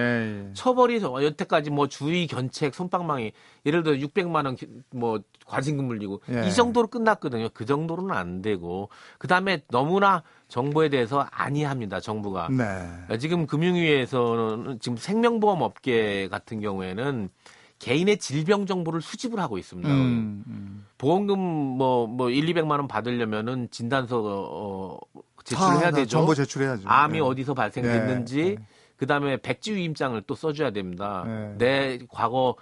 예. 0.48 0.52
처벌이 0.54 1.00
여태까지 1.02 1.70
뭐 1.70 1.86
주의 1.88 2.26
견책 2.26 2.74
손방망이 2.74 3.32
예를 3.66 3.82
들어 3.82 3.96
600만 3.96 4.44
원 4.46 4.56
뭐 4.90 5.20
과징금 5.46 5.86
물리고 5.86 6.20
예. 6.30 6.46
이 6.46 6.52
정도로 6.52 6.88
끝났거든요. 6.88 7.48
그 7.54 7.64
정도로는 7.64 8.14
안 8.14 8.42
되고 8.42 8.88
그 9.18 9.26
다음에 9.28 9.62
너무나 9.70 10.22
정보에 10.48 10.88
대해서 10.88 11.26
안이합니다. 11.30 12.00
정부가. 12.00 12.48
네. 12.50 13.18
지금 13.18 13.46
금융위에서는 13.46 14.78
지금 14.80 14.96
생명보험 14.96 15.62
업계 15.62 16.28
같은 16.28 16.60
경우에는 16.60 17.30
개인의 17.78 18.18
질병 18.18 18.66
정보를 18.66 19.00
수집을 19.00 19.38
하고 19.38 19.58
있습니다. 19.58 19.88
음, 19.88 20.44
음. 20.46 20.86
보험금 20.98 21.38
뭐뭐 21.38 22.30
1, 22.30 22.46
200만 22.46 22.72
원 22.72 22.88
받으려면은 22.88 23.68
진단서 23.70 24.20
어 24.20 24.98
제출을 25.44 25.74
다, 25.74 25.78
해야 25.78 25.90
다 25.90 25.96
되죠. 25.96 26.08
정보 26.08 26.34
제출해야죠. 26.34 26.88
암이 26.88 27.18
예. 27.18 27.22
어디서 27.22 27.54
발생됐는지 27.54 28.40
예, 28.40 28.46
예. 28.46 28.56
그다음에 28.96 29.36
백지 29.36 29.74
위임장을 29.74 30.20
또 30.26 30.34
써줘야 30.34 30.70
됩니다. 30.70 31.24
네. 31.26 31.54
내 31.56 31.98
과거 32.10 32.56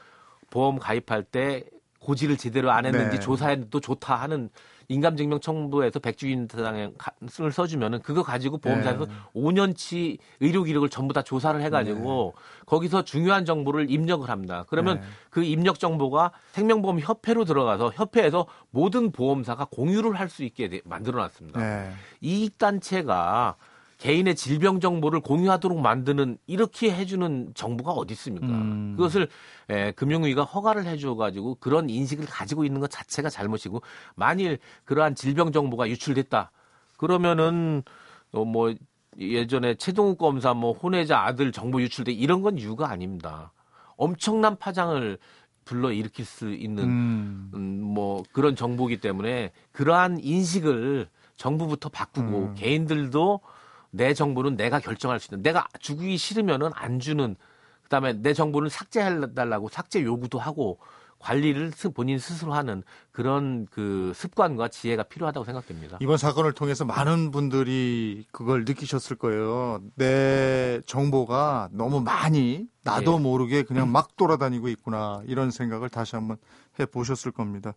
보험 0.51 0.79
가입할 0.79 1.25
때 1.25 1.65
고지를 2.01 2.37
제대로 2.37 2.71
안 2.71 2.85
했는지 2.85 3.17
네. 3.17 3.21
조사해도 3.21 3.81
좋다 3.81 4.15
하는 4.17 4.51
인감증명 4.89 5.41
첨부해서 5.41 5.99
백지 5.99 6.27
위임장을 6.27 6.93
써주면은 7.53 8.01
그거 8.03 8.23
가지고 8.23 8.59
보험사에서 8.59 9.07
네. 9.07 9.13
5년치 9.35 10.19
의료 10.41 10.63
기록을 10.63 10.89
전부 10.89 11.13
다 11.13 11.23
조사를 11.23 11.61
해가지고 11.63 12.35
거기서 12.67 13.03
중요한 13.03 13.45
정보를 13.45 13.91
입력을 13.91 14.29
합니다. 14.29 14.65
그러면 14.69 15.01
네. 15.01 15.07
그 15.31 15.43
입력 15.43 15.79
정보가 15.79 16.33
생명보험 16.53 17.01
협회로 17.01 17.45
들어가서 17.45 17.93
협회에서 17.95 18.47
모든 18.71 19.11
보험사가 19.13 19.67
공유를 19.71 20.15
할 20.15 20.27
수 20.27 20.43
있게 20.43 20.83
만들어놨습니다. 20.85 21.61
네. 21.61 21.93
이익 22.21 22.59
단체가 22.59 23.55
개인의 23.99 24.37
질병 24.37 24.81
정보를 24.81 25.21
공유하도록 25.21 25.81
만드는 25.81 26.39
이렇게 26.47 26.93
해주는 26.93 27.53
정부가 27.55 27.93
어디 27.93 28.13
있습니까? 28.13 28.47
음. 28.47 28.95
그것을 28.97 29.29
에, 29.71 29.93
금융위가 29.93 30.45
허가를 30.45 30.85
해줘가지고 30.87 31.57
그런 31.61 31.89
인식을 31.89 32.27
가지고 32.27 32.65
있는 32.65 32.81
것 32.81 32.91
자체가 32.91 33.31
잘못이고 33.31 33.81
만일 34.15 34.59
그러한 34.85 35.15
질병 35.15 35.53
정보가 35.53 35.89
유출됐다 35.89 36.51
그러면은 36.99 37.83
어, 38.33 38.45
뭐 38.45 38.75
예전에 39.19 39.77
최동욱 39.77 40.19
검사 40.19 40.53
뭐 40.53 40.73
혼외자 40.73 41.21
아들 41.21 41.51
정보 41.53 41.81
유출돼 41.81 42.13
이런 42.13 42.43
건 42.43 42.59
이유가 42.59 42.91
아닙니다. 42.91 43.53
엄청난 43.97 44.57
파장을 44.57 45.19
불러 45.65 45.91
일으킬 45.91 46.25
수 46.25 46.53
있는 46.53 46.85
음. 46.85 47.51
음, 47.55 47.81
뭐 47.83 48.23
그런 48.33 48.55
정보기 48.55 48.99
때문에 49.01 49.53
그러한 49.73 50.21
인식을 50.23 51.09
정부부터 51.37 51.89
바꾸고 51.89 52.39
음. 52.39 52.55
개인들도 52.55 53.41
내 53.97 54.15
정보는 54.15 54.57
내가 54.57 54.79
결정할 54.79 55.19
수 55.21 55.33
있는 55.33 55.43
내가 55.43 55.67
주기 55.81 56.17
싫으면은 56.17 56.71
안 56.75 57.01
주는 57.01 57.37
그다음에 57.85 58.15
내 58.15 58.35
정보는 58.35 58.69
삭제해달라고 58.69 59.69
삭제 59.69 60.03
요구도 60.03 60.39
하고 60.39 60.79
관리를 61.19 61.73
스- 61.73 61.89
본인 61.91 62.19
스스로 62.19 62.53
하는 62.53 62.83
그런 63.11 63.67
그 63.71 64.13
습관과 64.15 64.69
지혜가 64.69 65.05
필요하다고 65.05 65.45
생각됩니다. 65.47 65.97
이번 66.01 66.19
사건을 66.19 66.53
통해서 66.53 66.85
많은 66.85 67.31
분들이 67.31 68.27
그걸 68.33 68.65
느끼셨을 68.67 69.17
거예요. 69.17 69.81
내 69.95 70.81
정보가 70.87 71.71
너무 71.73 72.01
많이 72.01 72.67
나도 72.83 73.15
예. 73.15 73.19
모르게 73.19 73.63
그냥 73.63 73.91
막 73.91 74.17
돌아다니고 74.17 74.69
있구나 74.69 75.23
이런 75.27 75.51
생각을 75.51 75.89
다시 75.89 76.17
한번 76.17 76.37
해 76.79 76.85
보셨을 76.85 77.33
겁니다. 77.33 77.73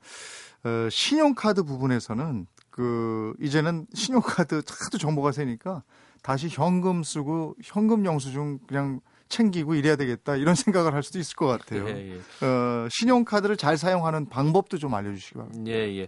어, 0.65 0.89
신용카드 0.91 1.63
부분에서는 1.63 2.45
그 2.69 3.33
이제는 3.39 3.87
신용카드 3.93 4.61
하도 4.83 4.97
정보가 4.97 5.31
세니까 5.31 5.83
다시 6.21 6.47
현금 6.49 7.03
쓰고 7.03 7.55
현금 7.63 8.05
영수증 8.05 8.59
그냥 8.67 9.01
챙기고 9.29 9.75
이래야 9.75 9.95
되겠다 9.95 10.35
이런 10.35 10.55
생각을 10.55 10.93
할 10.93 11.03
수도 11.03 11.19
있을 11.19 11.35
것 11.35 11.47
같아요. 11.47 11.87
예, 11.87 12.15
예. 12.15 12.45
어, 12.45 12.87
신용카드를 12.89 13.57
잘 13.57 13.77
사용하는 13.77 14.27
방법도 14.27 14.77
좀 14.77 14.93
알려주시기 14.93 15.35
바랍니다. 15.35 15.71
예, 15.71 15.97
예. 15.97 16.07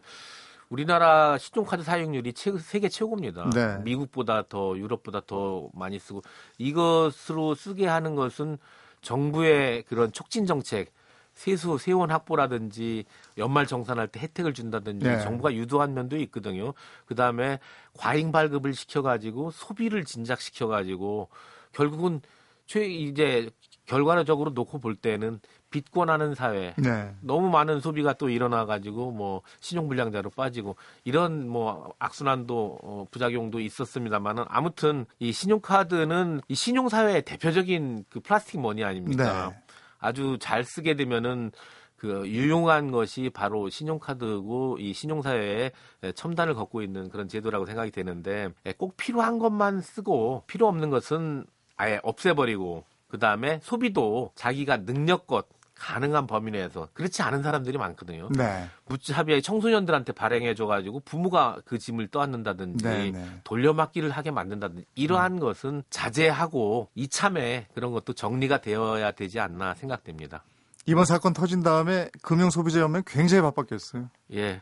우리나라 0.70 1.38
신용카드 1.38 1.84
사용률이 1.84 2.34
최, 2.34 2.58
세계 2.58 2.88
최고입니다. 2.88 3.50
네. 3.50 3.78
미국보다 3.84 4.46
더 4.48 4.78
유럽보다 4.78 5.22
더 5.28 5.70
많이 5.74 6.00
쓰고 6.00 6.22
이것으로 6.58 7.56
쓰게 7.56 7.88
하는 7.88 8.16
것은 8.16 8.58
정부의 9.02 9.84
그런 9.84 10.14
촉진 10.14 10.46
정책, 10.46 10.94
세수 11.34 11.78
세원 11.78 12.12
확보라든지 12.12 13.06
연말 13.38 13.66
정산할 13.66 14.08
때 14.08 14.20
혜택을 14.20 14.54
준다든지 14.54 15.06
네. 15.06 15.20
정부가 15.20 15.54
유도한 15.54 15.94
면도 15.94 16.18
있거든요. 16.18 16.74
그 17.06 17.16
다음에 17.16 17.60
과잉 17.94 18.32
발급을 18.32 18.74
시켜 18.74 19.02
가지고 19.02 19.52
소비를 19.52 20.06
진작시켜 20.06 20.68
가지고 20.68 21.30
결국은 21.72 22.22
최 22.66 22.86
이제 22.86 23.50
결과적으로 23.86 24.52
놓고 24.52 24.80
볼 24.80 24.96
때는 24.96 25.42
빚권하는 25.72 26.36
사회, 26.36 26.74
네. 26.78 27.16
너무 27.22 27.50
많은 27.50 27.80
소비가 27.80 28.14
또 28.14 28.30
일어나 28.30 28.66
가지고 28.66 29.12
뭐 29.12 29.42
신용 29.60 29.88
불량자로 29.88 30.30
빠지고 30.30 30.76
이런 31.04 31.48
뭐 31.48 31.94
악순환도 31.98 32.80
어, 32.84 33.06
부작용도 33.10 33.60
있었습니다만은 33.60 34.46
아무튼 34.48 35.06
이 35.20 35.32
신용카드는 35.32 36.42
이 36.48 36.56
신용 36.56 36.90
사회의 36.90 37.22
대표적인 37.24 38.06
그 38.10 38.20
플라스틱 38.20 38.62
머니 38.62 38.84
아닙니까? 38.84 39.50
네. 39.50 39.61
아주 40.02 40.38
잘 40.42 40.66
쓰게 40.66 40.96
되면은 40.96 41.52
그 41.96 42.28
유용한 42.28 42.92
것이 42.92 43.30
바로 43.30 43.70
신용카드고 43.70 44.78
이 44.80 44.92
신용사회에 44.92 45.72
첨단을 46.16 46.56
걷고 46.56 46.82
있는 46.82 47.10
그런 47.10 47.28
제도라고 47.28 47.68
생각이 47.68 47.92
되는데 47.92 48.50
예, 48.66 48.74
꼭 48.74 48.98
필요한 48.98 49.38
것만 49.38 49.82
쓰고 49.82 50.44
필요 50.48 50.68
없는 50.68 50.90
것은 50.90 51.46
아예 51.78 52.00
없애버리고 52.02 52.86
그 53.08 53.20
다음에 53.20 53.60
소비도 53.62 54.32
자기가 54.34 54.78
능력껏 54.78 55.46
가능한 55.82 56.28
범위 56.28 56.52
내에서 56.52 56.88
그렇지 56.94 57.24
않은 57.24 57.42
사람들이 57.42 57.80
많거든요. 57.80 58.30
네. 58.38 58.70
무차비하게 58.86 59.42
청소년들한테 59.42 60.14
발행해줘가지고 60.14 61.00
부모가 61.00 61.58
그 61.66 61.80
짐을 61.80 62.10
떠안는다든지 62.10 62.86
네, 62.86 63.12
네. 63.12 63.42
돌려막기를 63.44 64.12
하게 64.12 64.30
만든다든지 64.30 64.86
이러한 64.94 65.40
것은 65.40 65.82
자제하고 65.90 66.90
이참에 66.94 67.66
그런 67.74 67.92
것도 67.92 68.14
정리가 68.14 68.62
되어야 68.62 69.12
되지 69.14 69.40
않나 69.40 69.74
생각됩니다. 69.74 70.44
이번 70.86 71.06
사건 71.06 71.34
터진 71.34 71.64
다음에 71.64 72.10
금융소비자연맹 72.22 73.04
굉장히 73.08 73.42
바빴겠어요. 73.42 74.10
예. 74.34 74.62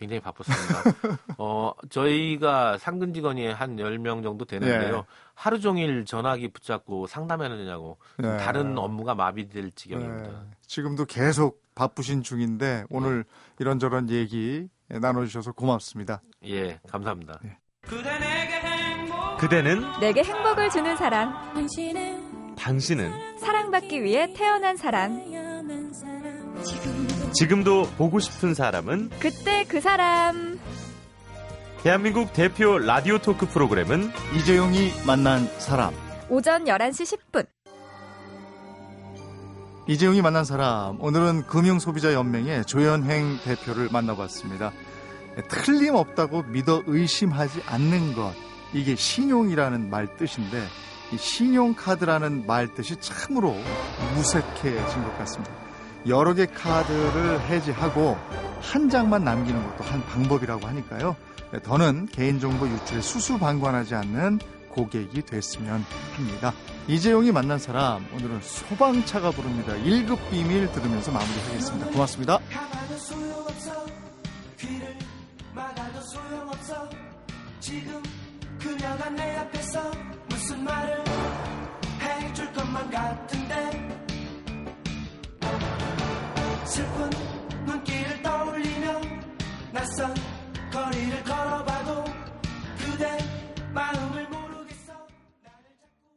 굉장히 0.00 0.20
바빴습니다. 0.20 1.18
어, 1.36 1.72
저희가 1.90 2.78
상근 2.78 3.12
직원이 3.12 3.46
한 3.46 3.76
10명 3.76 4.22
정도 4.22 4.46
되는데요. 4.46 4.96
예. 4.96 5.02
하루 5.34 5.60
종일 5.60 6.06
전화기 6.06 6.48
붙잡고 6.52 7.06
상담해야 7.06 7.50
되냐고 7.50 7.98
예. 8.22 8.38
다른 8.38 8.78
업무가 8.78 9.14
마비될 9.14 9.72
지경입니다. 9.72 10.30
네. 10.30 10.36
지금도 10.66 11.04
계속 11.04 11.62
바쁘신 11.74 12.22
중인데 12.22 12.84
오늘 12.88 13.24
이런저런 13.58 14.08
얘기 14.08 14.68
나눠주셔서 14.88 15.52
고맙습니다. 15.52 16.22
예, 16.46 16.80
감사합니다. 16.88 17.38
그대는 19.38 19.82
내게 20.00 20.22
행복을 20.22 20.70
주는 20.70 20.96
사람, 20.96 21.34
당신은 22.56 23.38
사랑받기 23.38 24.02
위해 24.02 24.32
태어난 24.34 24.76
사람, 24.76 25.18
지금도 27.32 27.90
보고 27.96 28.18
싶은 28.18 28.54
사람은 28.54 29.10
그때 29.18 29.64
그 29.68 29.80
사람. 29.80 30.58
대한민국 31.82 32.32
대표 32.32 32.78
라디오 32.78 33.18
토크 33.18 33.46
프로그램은 33.46 34.10
이재용이 34.36 34.92
만난 35.06 35.48
사람. 35.58 35.94
오전 36.28 36.64
11시 36.64 37.18
10분. 37.32 37.46
이재용이 39.86 40.20
만난 40.20 40.44
사람. 40.44 41.00
오늘은 41.00 41.46
금융소비자연맹의 41.46 42.66
조현행 42.66 43.38
대표를 43.44 43.88
만나봤습니다. 43.90 44.72
틀림없다고 45.48 46.42
믿어 46.42 46.82
의심하지 46.86 47.62
않는 47.66 48.14
것. 48.14 48.34
이게 48.74 48.94
신용이라는 48.94 49.88
말 49.88 50.16
뜻인데, 50.16 50.62
이 51.12 51.16
신용카드라는 51.16 52.46
말 52.46 52.72
뜻이 52.74 52.96
참으로 53.00 53.56
무색해진 54.14 55.02
것 55.02 55.18
같습니다. 55.18 55.69
여러 56.06 56.34
개 56.34 56.46
카드를 56.46 57.40
해지하고 57.48 58.16
한 58.60 58.88
장만 58.88 59.24
남기는 59.24 59.62
것도 59.70 59.84
한 59.84 60.04
방법이라고 60.06 60.66
하니까요. 60.66 61.16
더는 61.62 62.06
개인정보 62.06 62.68
유출에 62.68 63.00
수수방관하지 63.00 63.94
않는 63.96 64.38
고객이 64.70 65.22
됐으면 65.22 65.84
합니다. 66.14 66.52
이재용이 66.86 67.32
만난 67.32 67.58
사람 67.58 68.06
오늘은 68.14 68.40
소방차가 68.40 69.30
부릅니다. 69.32 69.74
1급 69.74 70.30
비밀 70.30 70.70
들으면서 70.72 71.10
마무리하겠습니다. 71.12 71.90
고맙습니다. 71.90 72.38
지금 77.60 78.02
그녀가 78.58 79.10
내 79.10 79.36
앞에서 79.36 79.90
무슨 80.28 80.64
말을 80.64 81.04
해줄 82.00 82.52
것만 82.52 82.90
같은 82.90 83.48
슬픈 86.70 87.10
눈길을 87.66 88.22
떠올리며 88.22 89.00
낯선 89.72 90.14
거리를 90.72 91.24
걸어봐도 91.24 92.04
그대 92.78 93.18
마음을 93.74 94.28
몰라. 94.28 94.49